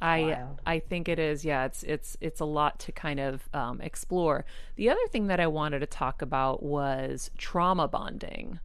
[0.00, 0.60] I Wild.
[0.66, 1.44] I think it is.
[1.44, 4.44] Yeah, it's it's it's a lot to kind of um, explore.
[4.76, 8.60] The other thing that I wanted to talk about was trauma bonding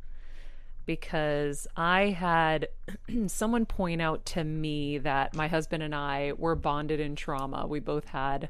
[0.85, 2.67] because I had
[3.27, 7.65] someone point out to me that my husband and I were bonded in trauma.
[7.65, 8.49] We both had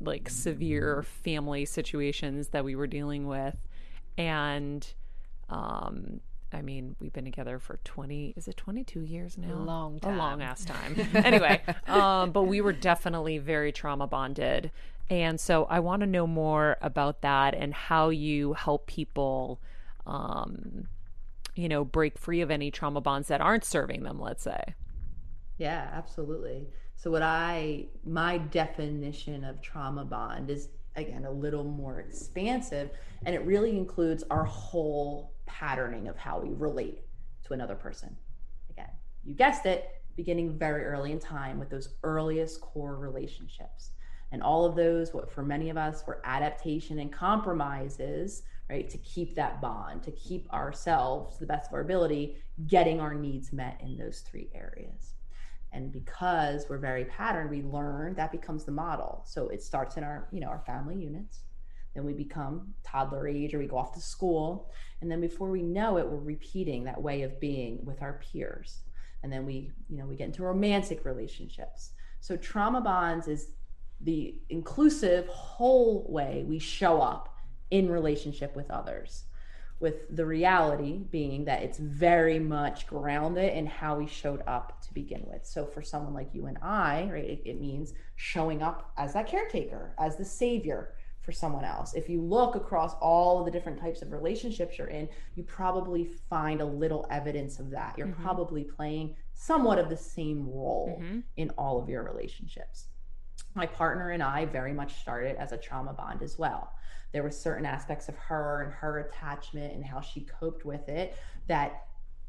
[0.00, 3.56] like severe family situations that we were dealing with
[4.16, 4.94] and
[5.50, 6.20] um
[6.52, 9.54] I mean, we've been together for 20, is it 22 years now?
[9.54, 10.14] A long time.
[10.14, 10.96] A long ass time.
[11.14, 14.70] anyway, um, but we were definitely very trauma bonded.
[15.08, 19.60] And so I want to know more about that and how you help people,
[20.06, 20.88] um,
[21.54, 24.74] you know, break free of any trauma bonds that aren't serving them, let's say.
[25.58, 26.68] Yeah, absolutely.
[26.96, 32.90] So what I my definition of trauma bond is again a little more expansive
[33.24, 37.00] and it really includes our whole patterning of how we relate
[37.44, 38.16] to another person.
[38.70, 38.90] Again,
[39.24, 43.90] you guessed it, beginning very early in time with those earliest core relationships.
[44.32, 48.98] And all of those what for many of us were adaptation and compromises, right, to
[48.98, 52.36] keep that bond, to keep ourselves to the best of our ability
[52.66, 55.14] getting our needs met in those three areas
[55.72, 60.04] and because we're very patterned we learn that becomes the model so it starts in
[60.04, 61.40] our you know our family units
[62.00, 64.70] then we become toddler age or we go off to school.
[65.00, 68.80] And then before we know it we're repeating that way of being with our peers.
[69.22, 71.92] And then we you know we get into romantic relationships.
[72.20, 73.50] So trauma bonds is
[74.00, 77.36] the inclusive whole way we show up
[77.70, 79.24] in relationship with others
[79.80, 84.92] with the reality being that it's very much grounded in how we showed up to
[84.92, 85.46] begin with.
[85.46, 89.26] So for someone like you and I, right, it, it, means showing up as that
[89.26, 90.92] caretaker, as the savior
[91.30, 91.94] for someone else.
[91.94, 96.10] If you look across all of the different types of relationships you're in, you probably
[96.28, 97.96] find a little evidence of that.
[97.96, 98.22] You're mm-hmm.
[98.22, 101.20] probably playing somewhat of the same role mm-hmm.
[101.36, 102.86] in all of your relationships.
[103.54, 106.72] My partner and I very much started as a trauma bond as well
[107.12, 111.16] there were certain aspects of her and her attachment and how she coped with it
[111.48, 111.86] that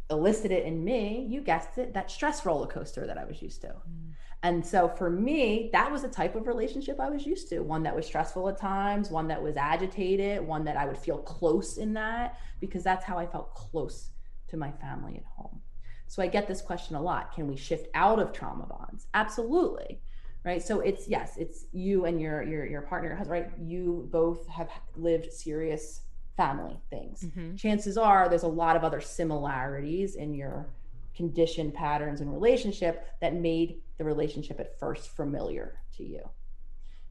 [0.09, 3.67] elicited in me you guessed it that stress roller coaster that i was used to
[3.67, 4.11] mm.
[4.43, 7.83] And so for me that was the type of relationship i was used to one
[7.83, 11.77] that was stressful at times one that was agitated one that i would feel close
[11.77, 14.11] in that because that's how i felt close
[14.51, 15.61] to my family at home.
[16.07, 19.07] So i get this question a lot can we shift out of trauma bonds?
[19.13, 20.01] Absolutely
[20.43, 20.61] right?
[20.61, 23.49] So it's yes it's you and your your your partner has right?
[23.59, 26.01] You both have lived serious
[26.37, 27.23] family things.
[27.23, 27.55] Mm-hmm.
[27.55, 30.69] chances are there's a lot of other similarities in your
[31.15, 36.21] condition patterns and relationship that made the relationship at first familiar to you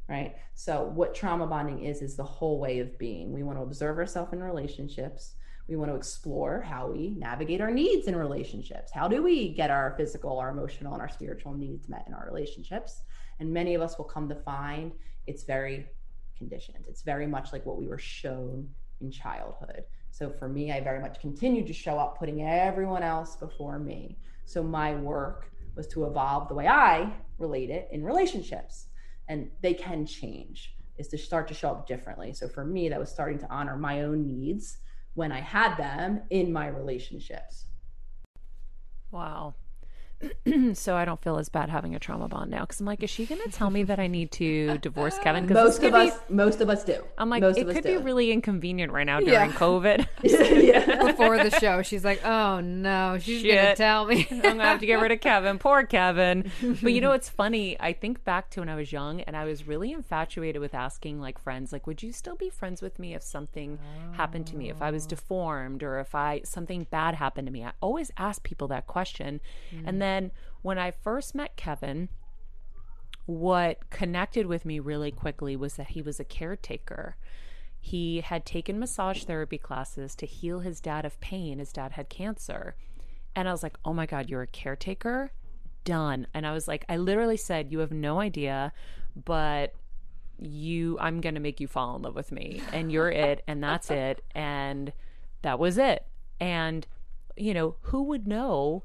[0.08, 3.62] right so what trauma bonding is is the whole way of being we want to
[3.62, 5.34] observe ourselves in relationships
[5.68, 9.70] we want to explore how we navigate our needs in relationships how do we get
[9.70, 13.02] our physical our emotional and our spiritual needs met in our relationships
[13.38, 14.92] and many of us will come to find
[15.26, 15.86] it's very
[16.40, 16.84] conditioned.
[16.88, 18.68] It's very much like what we were shown
[19.00, 19.84] in childhood.
[20.10, 24.18] So for me, I very much continued to show up putting everyone else before me.
[24.44, 28.86] So my work was to evolve the way I relate it in relationships.
[29.28, 32.32] And they can change, is to start to show up differently.
[32.32, 34.78] So for me, that was starting to honor my own needs
[35.14, 37.66] when I had them in my relationships.
[39.10, 39.54] Wow.
[40.74, 43.10] so I don't feel as bad having a trauma bond now because I'm like, is
[43.10, 45.46] she going to tell me that I need to divorce Kevin?
[45.46, 47.02] Because Most of us, be, most of us do.
[47.16, 48.00] I'm like, most it could be do.
[48.00, 49.56] really inconvenient right now during yeah.
[49.56, 50.06] COVID.
[50.22, 51.06] yeah.
[51.06, 54.64] Before the show, she's like, oh no, she's going to tell me I'm going to
[54.64, 55.58] have to get rid of Kevin.
[55.58, 56.50] Poor Kevin.
[56.82, 57.78] But you know, it's funny.
[57.80, 61.20] I think back to when I was young and I was really infatuated with asking
[61.20, 64.12] like friends, like, would you still be friends with me if something oh.
[64.12, 67.64] happened to me, if I was deformed or if I something bad happened to me?
[67.64, 69.40] I always ask people that question,
[69.74, 69.82] mm.
[69.84, 70.32] and then then
[70.62, 72.08] when I first met Kevin,
[73.26, 77.16] what connected with me really quickly was that he was a caretaker.
[77.78, 81.58] He had taken massage therapy classes to heal his dad of pain.
[81.58, 82.74] His dad had cancer.
[83.34, 85.32] And I was like, oh my God, you're a caretaker?
[85.84, 86.26] Done.
[86.34, 88.72] And I was like, I literally said, you have no idea,
[89.24, 89.74] but
[90.38, 92.60] you, I'm going to make you fall in love with me.
[92.72, 93.42] And you're it.
[93.46, 94.24] And that's it.
[94.34, 94.92] And
[95.42, 96.04] that was it.
[96.40, 96.86] And,
[97.36, 98.82] you know, who would know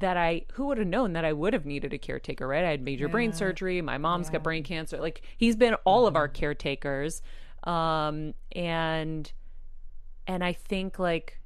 [0.00, 2.64] that I who would have known that I would have needed a caretaker, right?
[2.64, 3.12] I had major yeah.
[3.12, 4.34] brain surgery, my mom's yeah.
[4.34, 4.98] got brain cancer.
[4.98, 6.08] Like he's been all mm-hmm.
[6.08, 7.22] of our caretakers.
[7.64, 9.30] Um and
[10.26, 11.40] and I think like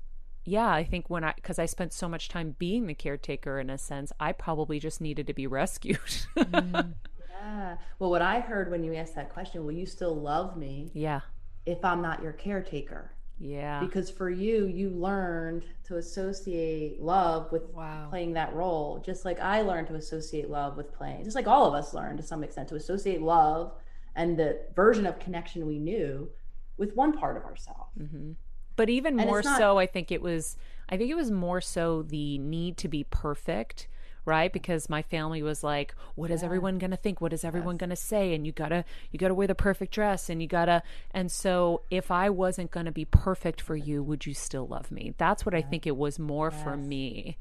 [0.45, 3.71] yeah, I think when I cuz I spent so much time being the caretaker in
[3.71, 5.99] a sense, I probably just needed to be rescued.
[6.37, 6.95] mm.
[7.43, 7.77] Yeah.
[7.99, 10.93] Well, what I heard when you asked that question, will you still love me?
[10.95, 11.23] Yeah.
[11.67, 13.13] If I'm not your caretaker?
[13.45, 13.81] Yeah.
[13.81, 18.07] Because for you, you learned to associate love with Wow.
[18.09, 21.67] playing that role, just like I learned to associate love with playing, just like all
[21.67, 23.73] of us learned to some extent to associate love
[24.15, 26.31] and the version of connection we knew
[26.77, 27.91] with one part of ourselves.
[27.99, 28.33] Mm-hmm.
[28.77, 30.57] But even And more not- so, I think it was.
[30.89, 33.89] I think it was more so the need to be perfect,
[34.25, 34.53] right?
[34.53, 37.21] Because my family was like, "What is everyone going to think?
[37.21, 40.29] What is everyone going to say?" And you gotta, you gotta wear the perfect dress,
[40.31, 40.83] and you gotta.
[41.11, 44.91] And so, if I wasn't going to be perfect for you, would you still love
[44.91, 45.15] me?
[45.19, 46.87] That's what I think it was more for Yes.
[46.87, 47.39] me.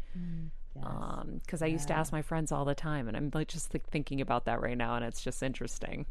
[0.75, 0.85] Yes.
[0.85, 3.73] Um, because I used to ask my friends all the time, and I'm like just
[3.73, 6.05] like, thinking about that right now, and it's just interesting.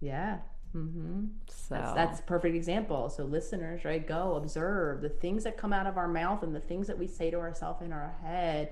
[0.00, 0.38] yeah.
[0.74, 1.26] Mm-hmm.
[1.48, 3.08] So That's, that's a perfect example.
[3.08, 6.60] So, listeners, right, go observe the things that come out of our mouth and the
[6.60, 8.70] things that we say to ourselves in our head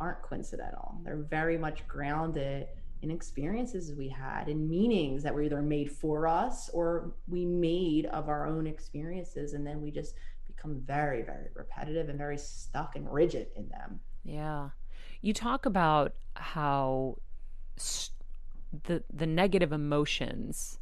[0.00, 1.00] aren't coincidental.
[1.04, 2.68] They're very much grounded
[3.02, 8.06] in experiences we had, in meanings that were either made for us or we made
[8.06, 9.52] of our own experiences.
[9.52, 10.14] And then we just
[10.46, 14.00] become very, very repetitive and very stuck and rigid in them.
[14.24, 14.70] Yeah.
[15.20, 17.18] You talk about how
[18.86, 20.78] the the negative emotions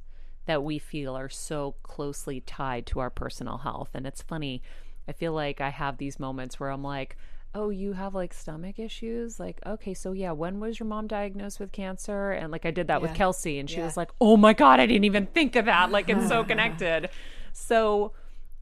[0.47, 4.63] that we feel are so closely tied to our personal health and it's funny.
[5.09, 7.17] I feel like I have these moments where I'm like,
[7.55, 11.61] "Oh, you have like stomach issues?" Like, "Okay, so yeah, when was your mom diagnosed
[11.61, 13.85] with cancer?" And like I did that with Kelsey and she Yeah.
[13.85, 17.11] was like, "Oh my god, I didn't even think of that." Like it's so connected.
[17.53, 18.13] So,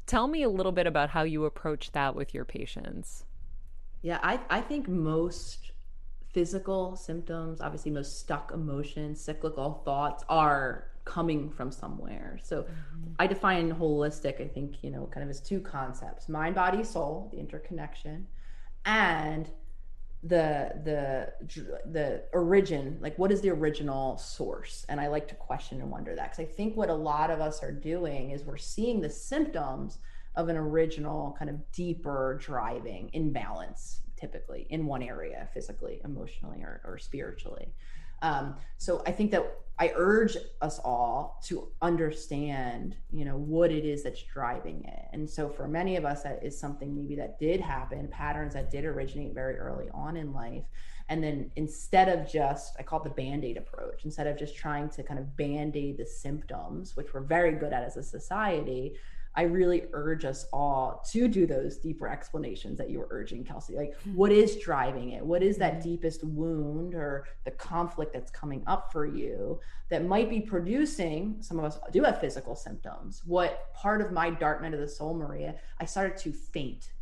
[0.07, 3.25] tell me a little bit about how you approach that with your patients.
[4.03, 5.73] Yeah, I, I think most
[6.33, 12.39] physical symptoms, obviously, most stuck emotions, cyclical thoughts are coming from somewhere.
[12.43, 13.13] So mm-hmm.
[13.19, 17.29] I define holistic, I think, you know, kind of as two concepts mind, body, soul,
[17.33, 18.27] the interconnection,
[18.85, 19.51] and
[20.23, 21.33] the the
[21.91, 24.87] the origin like what is the original source?
[24.89, 27.41] And i like to question and wonder that because i think what a lot of
[27.41, 29.99] us are doing is we're seeing the symptoms
[30.37, 36.81] of an original kind of deeper driving imbalance typically in one area physically emotionally or,
[36.85, 37.73] or spiritually
[38.25, 39.45] um, so i think that
[39.79, 45.07] i urge us all to understand you know what it is that's driving it.
[45.13, 48.71] And so for many of us that is something maybe that did happen patterns that
[48.71, 50.65] did originate very early on in life.
[51.09, 54.89] And then instead of just i call it the band-aid approach instead of just trying
[54.91, 58.95] to kind of band-aid the symptoms which we're very good at as a society
[59.37, 63.75] I really urge us all to do those deeper explanations that you were urging, Kelsey.
[63.75, 64.15] Like, hmm.
[64.15, 65.25] what is driving it?
[65.25, 65.81] What is that hmm.
[65.81, 71.37] deepest wound or the conflict that's coming up for you that might be producing?
[71.41, 73.23] Some of us do have physical symptoms.
[73.25, 76.93] What part of my dark night of the soul, Maria, I started to faint.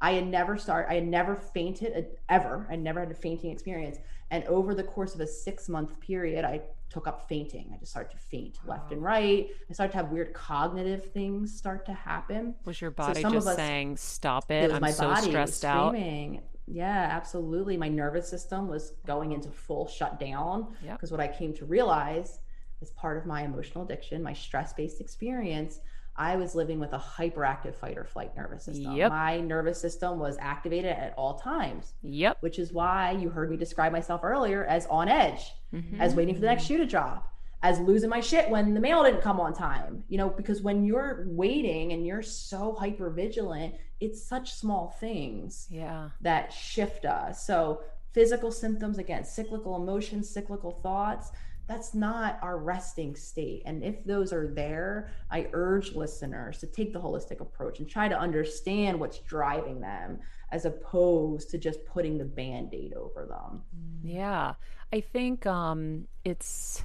[0.00, 2.66] I had never started, I had never fainted uh, ever.
[2.70, 3.98] I never had a fainting experience.
[4.30, 6.62] And over the course of a six month period, I
[6.92, 7.70] took up fainting.
[7.74, 9.48] I just started to faint left and right.
[9.68, 12.54] I started to have weird cognitive things start to happen.
[12.66, 14.66] Was your body of just us- saying, "Stop It it"?
[14.68, 15.88] was I'm my so body stressed was out.
[15.90, 16.42] screaming.
[16.66, 17.76] Yeah, absolutely.
[17.76, 20.96] My nervous system was going into full shutdown Yep.
[20.96, 22.40] because what I came to realize
[22.82, 25.80] as part of my emotional addiction, my stress-based experience,
[26.16, 28.92] I was living with a hyperactive fight or flight nervous system.
[28.96, 29.10] Yep.
[29.10, 32.38] My nervous system was activated at all times, Yep.
[32.40, 35.98] which is why you heard me describe myself earlier as on edge Mhm.
[36.00, 37.28] as waiting for the next shoe to drop,
[37.62, 40.04] as losing my shit when the mail didn't come on time.
[40.08, 45.66] You know, because when you're waiting and you're so hyper vigilant, it's such small things
[45.70, 46.10] Yeah.
[46.20, 47.46] that shift us.
[47.46, 51.32] So physical symptoms, again, cyclical emotions, cyclical thoughts,
[51.68, 53.62] that's not our resting state.
[53.64, 58.08] And if those are there, I urge listeners to take the holistic approach and try
[58.08, 60.18] to understand what's driving them
[60.50, 63.62] as opposed to just putting the band-aid over them.
[64.02, 64.54] Yeah.
[64.92, 66.82] I think um it's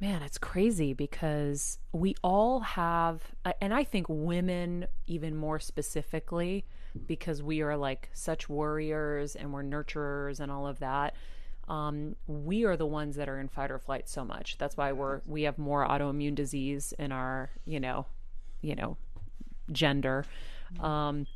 [0.00, 3.22] man, it's crazy because we all have
[3.60, 6.64] and I think women even more specifically
[7.06, 11.14] because we are like such warriors and we're nurturers and all of that.
[11.68, 14.56] Um, we are the ones that are in fight or flight so much.
[14.58, 18.06] That's why we're we have more autoimmune disease in our, you know,
[18.60, 18.96] you know,
[19.72, 20.24] gender.
[20.80, 21.26] Um,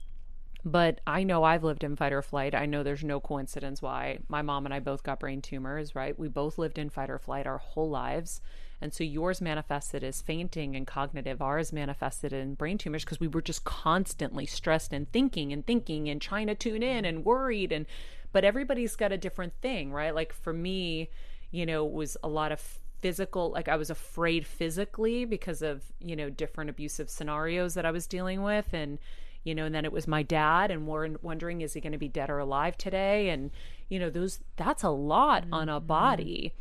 [0.64, 2.54] but I know I've lived in fight or flight.
[2.54, 6.18] I know there's no coincidence why my mom and I both got brain tumors, right?
[6.18, 8.40] We both lived in fight or flight our whole lives.
[8.82, 13.28] And so yours manifested as fainting and cognitive, ours manifested in brain tumors because we
[13.28, 17.72] were just constantly stressed and thinking and thinking and trying to tune in and worried.
[17.72, 17.86] And,
[18.32, 20.14] but everybody's got a different thing, right?
[20.14, 21.10] Like for me,
[21.50, 25.84] you know, it was a lot of physical like i was afraid physically because of
[26.00, 28.98] you know different abusive scenarios that i was dealing with and
[29.42, 31.98] you know and then it was my dad and we're wondering is he going to
[31.98, 33.52] be dead or alive today and
[33.88, 35.86] you know those that's a lot on a mm-hmm.
[35.86, 36.54] body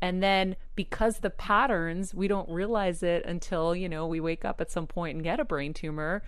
[0.00, 4.62] and then because the patterns we don't realize it until you know we wake up
[4.62, 6.22] at some point and get a brain tumor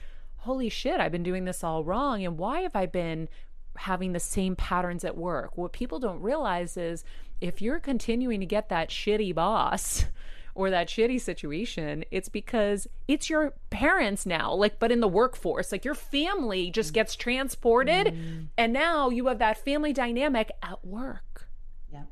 [0.44, 2.24] holy shit, I've been doing this all wrong.
[2.24, 3.28] And why have I been
[3.76, 5.56] having the same patterns at work?
[5.56, 7.04] What people don't realize is
[7.40, 10.04] if you're continuing to get that shitty boss,
[10.54, 15.72] or that shitty situation, it's because it's your parents now, like, but in the workforce,
[15.72, 18.46] like your family just gets transported, mm.
[18.56, 21.48] and now you have that family dynamic at work.
[21.92, 22.04] Yeah.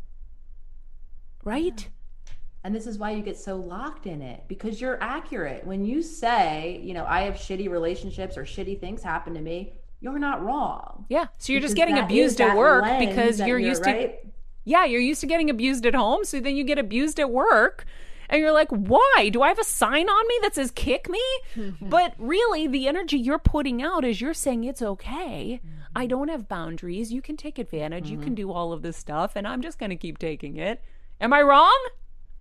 [1.44, 1.80] Right?
[1.82, 2.32] Yeah.
[2.64, 5.66] And this is why you get so locked in it because you're accurate.
[5.66, 9.72] When you say, you know, I have shitty relationships or shitty things happen to me,
[10.02, 11.06] you're not wrong.
[11.08, 11.26] Yeah.
[11.38, 14.22] So you're just getting abused at work because you're, you're used right.
[14.22, 14.28] to.
[14.64, 16.24] Yeah, you're used to getting abused at home.
[16.24, 17.84] So then you get abused at work
[18.28, 19.30] and you're like, why?
[19.32, 21.22] Do I have a sign on me that says kick me?
[21.80, 25.60] but really, the energy you're putting out is you're saying it's okay.
[25.64, 25.78] Mm-hmm.
[25.94, 27.12] I don't have boundaries.
[27.12, 28.06] You can take advantage.
[28.06, 28.12] Mm-hmm.
[28.12, 28.34] You can mm-hmm.
[28.34, 30.82] do all of this stuff, and I'm just going to keep taking it.
[31.20, 31.88] Am I wrong?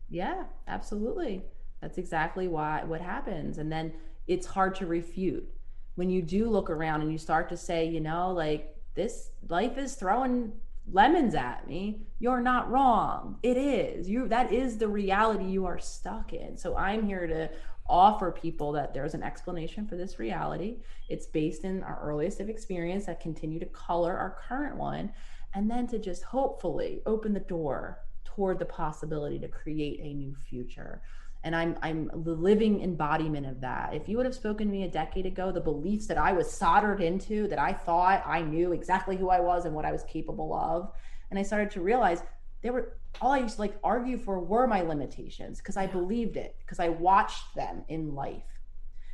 [0.09, 1.43] Yeah, absolutely.
[1.82, 3.59] That's exactly why what happens.
[3.59, 3.93] And then
[4.28, 5.47] it's hard to refute
[5.95, 9.77] when you do look around and you start to say, you know, like this life
[9.77, 10.51] is throwing
[10.91, 12.01] lemons at me.
[12.19, 13.37] You're not wrong.
[13.43, 14.09] It is.
[14.09, 16.57] You that is the reality you are stuck in.
[16.57, 17.49] So i'm here to
[17.87, 20.77] offer people that there's an explanation for this reality.
[21.09, 25.11] It's based in our earliest of experience that continue to color our current one
[25.53, 30.33] and then to just hopefully open the door toward the possibility to create a new
[30.33, 31.01] future
[31.43, 33.93] and I'm I'm the living embodiment of that.
[33.93, 36.51] If you would have spoken to me a decade ago, the beliefs that I was
[36.51, 40.03] soldered into, that I thought I knew exactly who I was and what I was
[40.03, 40.91] capable of,
[41.29, 42.23] and I started to realize
[42.61, 46.37] they were all I used to like argue for were my limitations because I believed
[46.37, 48.43] it because I watched them in life.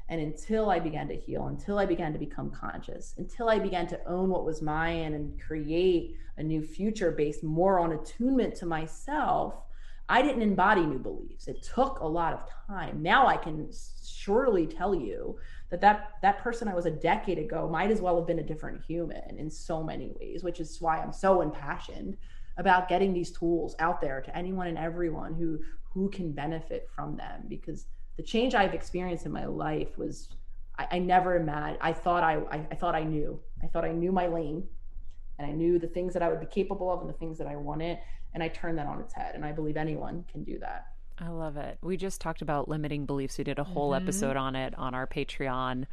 [0.09, 3.87] And until I began to heal, until I began to become conscious, until I began
[3.87, 8.65] to own what was mine and create a new future based more on attunement to
[8.65, 9.55] myself,
[10.09, 11.47] I didn't embody new beliefs.
[11.47, 13.01] It took a lot of time.
[13.01, 13.69] Now I can
[14.05, 15.37] surely tell you
[15.69, 18.43] that that, that person I was a decade ago might as well have been a
[18.43, 22.17] different human in so many ways, which is why I'm so impassioned
[22.57, 25.59] about getting these tools out there to anyone and everyone who
[25.93, 27.85] who can benefit from them because
[28.17, 30.29] the change I've experienced in my life was
[30.77, 33.39] I, I never imagined I thought I, I I thought I knew.
[33.63, 34.67] I thought I knew my lane
[35.37, 37.47] and I knew the things that I would be capable of and the things that
[37.47, 37.99] I wanted
[38.33, 39.35] and I turned that on its head.
[39.35, 40.87] And I believe anyone can do that.
[41.19, 41.79] I love it.
[41.81, 43.37] We just talked about limiting beliefs.
[43.37, 44.03] We did a whole mm-hmm.
[44.03, 45.85] episode on it on our Patreon.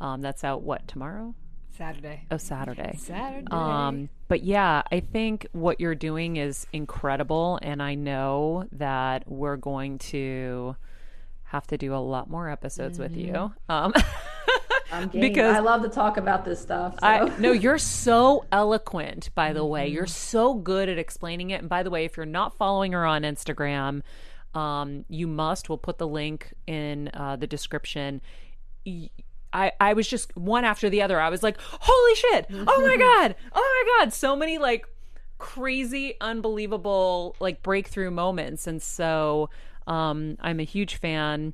[0.00, 1.34] Um, that's out what tomorrow?
[1.76, 2.26] Saturday.
[2.30, 2.96] Oh, Saturday.
[2.98, 3.46] Saturday.
[3.50, 9.56] Um, but yeah, I think what you're doing is incredible, and I know that we're
[9.56, 10.76] going to
[11.44, 13.14] have to do a lot more episodes mm-hmm.
[13.14, 13.32] with you.
[13.32, 13.72] Mm-hmm.
[13.72, 13.92] Um,
[14.92, 15.20] I'm game.
[15.20, 16.94] because I love to talk about this stuff.
[17.00, 17.06] So.
[17.06, 19.30] I, no, you're so eloquent.
[19.34, 19.68] By the mm-hmm.
[19.68, 21.60] way, you're so good at explaining it.
[21.60, 24.02] And by the way, if you're not following her on Instagram,
[24.54, 25.68] um, you must.
[25.68, 28.20] We'll put the link in uh, the description.
[29.52, 31.20] I, I was just one after the other.
[31.20, 32.46] I was like, holy shit!
[32.50, 33.36] Oh my god!
[33.52, 34.12] Oh my god!
[34.12, 34.86] So many like
[35.38, 39.50] crazy, unbelievable like breakthrough moments, and so
[39.86, 41.52] um, I'm a huge fan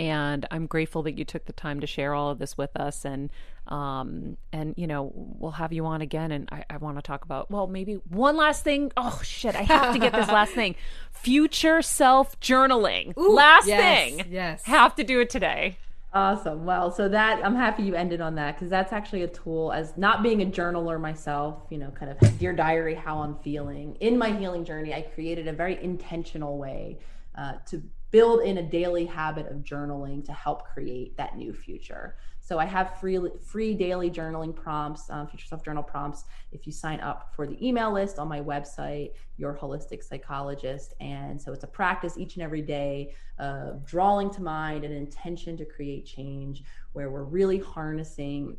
[0.00, 3.04] and I'm grateful that you took the time to share all of this with us.
[3.04, 3.28] And
[3.68, 6.32] um, and you know, we'll have you on again.
[6.32, 8.92] And I, I want to talk about well, maybe one last thing.
[8.96, 10.74] Oh shit, I have to get this last thing:
[11.12, 13.12] future self journaling.
[13.14, 14.26] Last yes, thing.
[14.30, 15.76] Yes, have to do it today.
[16.14, 16.64] Awesome.
[16.64, 19.98] Well, so that I'm happy you ended on that because that's actually a tool as
[19.98, 23.96] not being a journaler myself, you know, kind of dear diary, how I'm feeling.
[24.00, 26.98] In my healing journey, I created a very intentional way
[27.36, 32.16] uh, to build in a daily habit of journaling to help create that new future.
[32.40, 36.24] So I have free free daily journaling prompts, um, future self journal prompts.
[36.50, 41.40] If you sign up for the email list on my website, your holistic psychologist, and
[41.40, 45.64] so it's a practice each and every day of drawing to mind an intention to
[45.64, 48.56] create change, where we're really harnessing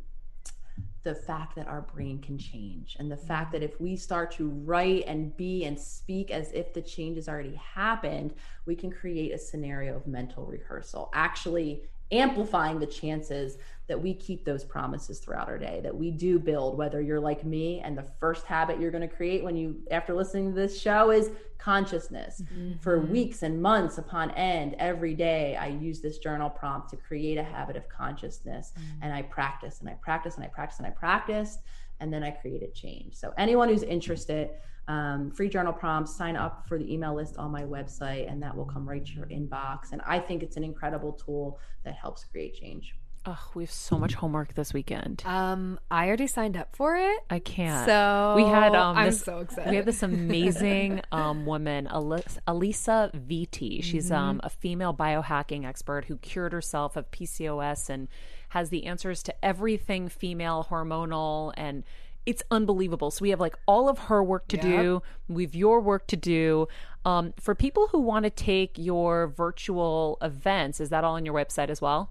[1.02, 3.26] the fact that our brain can change and the mm-hmm.
[3.26, 7.16] fact that if we start to write and be and speak as if the change
[7.16, 8.34] has already happened,
[8.66, 13.56] we can create a scenario of mental rehearsal, actually amplifying the chances
[13.88, 17.44] that we keep those promises throughout our day that we do build whether you're like
[17.44, 20.80] me and the first habit you're going to create when you after listening to this
[20.80, 22.78] show is consciousness mm-hmm.
[22.80, 27.38] for weeks and months upon end every day i use this journal prompt to create
[27.38, 29.02] a habit of consciousness mm-hmm.
[29.02, 31.58] and i practice and i practice and i practice and i practice
[32.00, 34.50] and then i created change so anyone who's interested
[34.88, 38.56] um, free journal prompts, sign up for the email list on my website, and that
[38.56, 39.92] will come right to your inbox.
[39.92, 42.94] And I think it's an incredible tool that helps create change.
[43.24, 45.22] Oh, we have so much homework this weekend.
[45.24, 47.20] Um, I already signed up for it.
[47.30, 47.86] I can't.
[47.86, 49.70] So we had um I'm this, so excited.
[49.70, 53.82] We had this amazing um woman, Alisa Vitti.
[53.82, 54.14] She's Mm-hmm.
[54.14, 58.08] um a female biohacking expert who cured herself of PCOS and
[58.50, 61.84] has the answers to everything female hormonal and
[62.26, 63.10] it's unbelievable.
[63.10, 65.02] So we have like all of her work to do.
[65.28, 66.68] We've your work to do.
[67.04, 71.34] Um, for people who want to take your virtual events, is that all on your
[71.34, 72.10] website as well?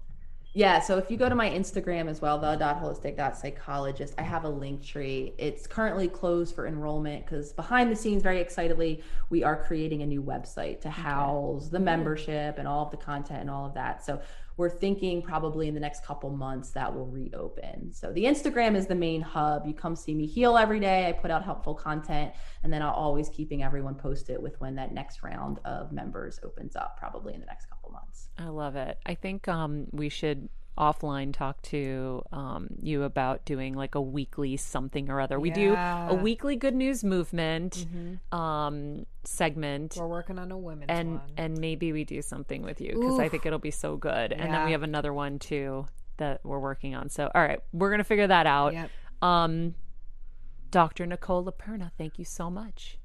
[0.54, 4.82] Yeah, so if you go to my Instagram as well, the.holistic.psychologist, I have a link
[4.82, 5.32] tree.
[5.38, 10.06] It's currently closed for enrollment because behind the scenes, very excitedly, we are creating a
[10.06, 14.04] new website to house the membership and all of the content and all of that.
[14.04, 14.20] So
[14.56, 17.92] we're thinking probably in the next couple months that will reopen.
[17.92, 19.66] So the Instagram is the main hub.
[19.66, 21.08] You come see me heal every day.
[21.08, 24.92] I put out helpful content, and then I'll always keeping everyone posted with when that
[24.92, 28.28] next round of members opens up, probably in the next couple months.
[28.38, 28.98] I love it.
[29.06, 34.56] I think um, we should offline talk to um, you about doing like a weekly
[34.56, 35.38] something or other.
[35.38, 37.86] We do a weekly good news movement
[38.30, 39.96] um, segment.
[39.98, 41.30] We're working on a women's and one.
[41.36, 44.32] and maybe we do something with you because I think it'll be so good.
[44.32, 45.86] And then we have another one too
[46.16, 47.08] that we're working on.
[47.08, 48.72] So all right, we're gonna figure that out.
[48.72, 48.90] Yep.
[49.20, 49.74] Um,
[50.70, 51.04] Dr.
[51.06, 52.98] Nicole LePera, thank you so much.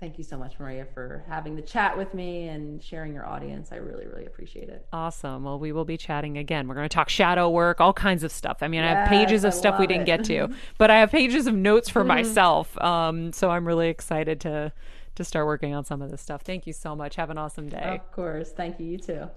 [0.00, 3.70] Thank you so much, Maria, for having the chat with me and sharing your audience.
[3.70, 4.86] I really, really appreciate it.
[4.92, 5.44] Awesome.
[5.44, 6.66] Well, we will be chatting again.
[6.66, 8.58] We're going to talk shadow work, all kinds of stuff.
[8.60, 10.06] I mean, I have pages of I stuff we didn't it.
[10.06, 12.76] get to, but I have pages of notes for myself.
[12.82, 14.72] Um, so I'm really excited to
[15.14, 16.42] to start working on some of this stuff.
[16.42, 17.14] Thank you so much.
[17.14, 18.00] Have an awesome day.
[18.02, 18.50] Of course.
[18.50, 18.86] Thank you.
[18.86, 19.30] You too.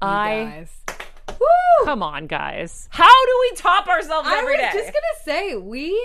[0.00, 1.36] I guys.
[1.84, 2.88] come on, guys.
[2.92, 4.62] How do we top ourselves every day?
[4.62, 6.00] I every was just gonna say we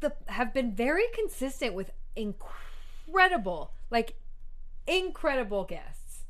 [0.00, 4.14] the, have been very consistent with incredible, like
[4.86, 6.22] incredible guests,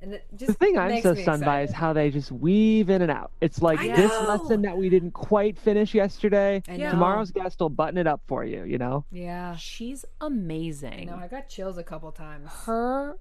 [0.00, 3.02] and it just The thing I'm so stunned by is how they just weave in
[3.02, 3.30] and out.
[3.40, 4.26] It's like I this know.
[4.28, 6.62] lesson that we didn't quite finish yesterday.
[6.68, 6.90] I know.
[6.90, 9.04] Tomorrow's guest will button it up for you, you know?
[9.12, 11.06] Yeah, She's amazing.
[11.06, 12.50] no, I got chills a couple times.
[12.66, 13.18] her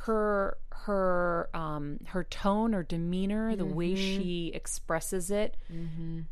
[0.00, 3.96] her her um her tone or demeanor the way Mm-hmm.
[4.22, 5.56] she expresses it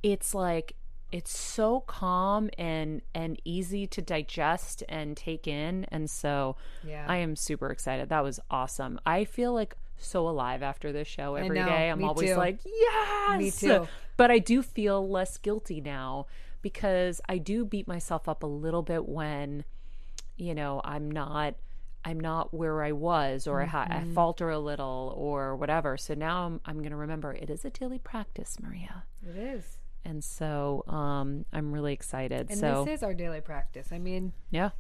[0.03, 0.77] it's like
[1.15, 5.85] it's so calm and and easy to digest and take in.
[5.93, 7.07] And so Yeah.
[7.09, 8.09] i am super excited.
[8.09, 8.99] That was awesome.
[9.07, 11.89] I feel like so alive after this show every day.
[11.89, 12.37] i'm me always too.
[12.37, 13.39] like yes!
[13.39, 13.87] Me too.
[14.17, 16.27] but i do feel less guilty now
[16.63, 19.65] because i do beat myself up a little bit when
[20.37, 21.55] you know i'm not
[22.05, 24.15] i'm not where i was or I, ha- I mm-hmm.
[24.15, 25.97] falter a little or whatever.
[25.97, 29.05] So now i'm, I'm going to remember it is a daily practice maria.
[29.27, 33.89] It is, and so um, i'm really excited and so this is our daily practice.
[33.93, 34.71] I mean, yeah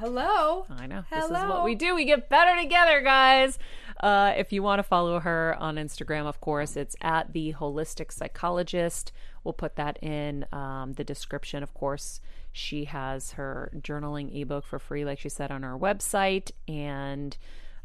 [0.00, 0.64] hello.
[0.70, 1.04] I know.
[1.10, 1.28] Hello.
[1.28, 1.94] This is what we do.
[1.94, 3.58] We get better together, guys.
[4.00, 8.10] Uh, if you want to follow her on Instagram, of course, it's at the Holistic
[8.10, 9.12] Psychologist.
[9.44, 11.62] We'll put that in um, the description.
[11.62, 12.20] Of course,
[12.50, 17.36] she has her journaling ebook for free, like she said, on our website, and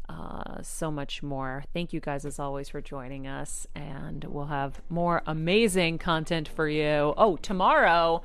[0.08, 1.64] uh, so much more.
[1.72, 6.68] Thank you guys, as always, for joining us, and we'll have more amazing content for
[6.68, 7.14] you.
[7.16, 8.22] Oh, tomorrow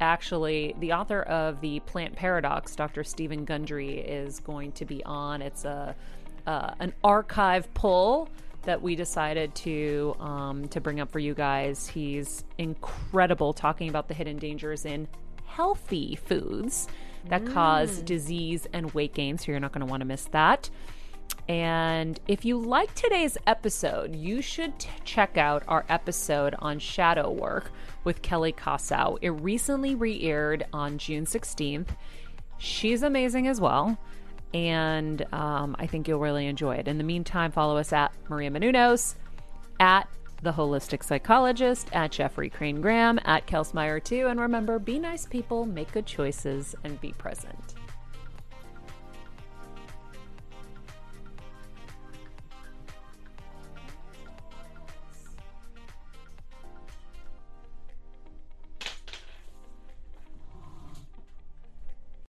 [0.00, 5.42] actually the author of the plant paradox dr Steven Gundry is going to be on.
[5.42, 5.94] It's a
[6.46, 8.28] uh, an archive pull
[8.62, 11.86] that we decided to um, to bring up for you guys.
[11.86, 15.06] He's incredible talking about the hidden dangers in
[15.44, 16.88] healthy foods
[17.28, 20.70] that cause disease and weight gain so you're not going to want to miss that
[21.48, 27.30] and if you like today's episode, you should t- check out our episode on shadow
[27.30, 27.72] work
[28.04, 29.18] with Kelly Kossow.
[29.20, 31.88] It recently re aired on June 16th.
[32.58, 33.98] She's amazing as well.
[34.54, 36.88] And um, I think you'll really enjoy it.
[36.88, 39.14] In the meantime, follow us at Maria Menounos,
[39.78, 40.08] at
[40.42, 44.26] The Holistic Psychologist, at Jeffrey Crane Graham, at Kelsmeyer too.
[44.26, 47.74] And remember, be nice people, make good choices, and be present.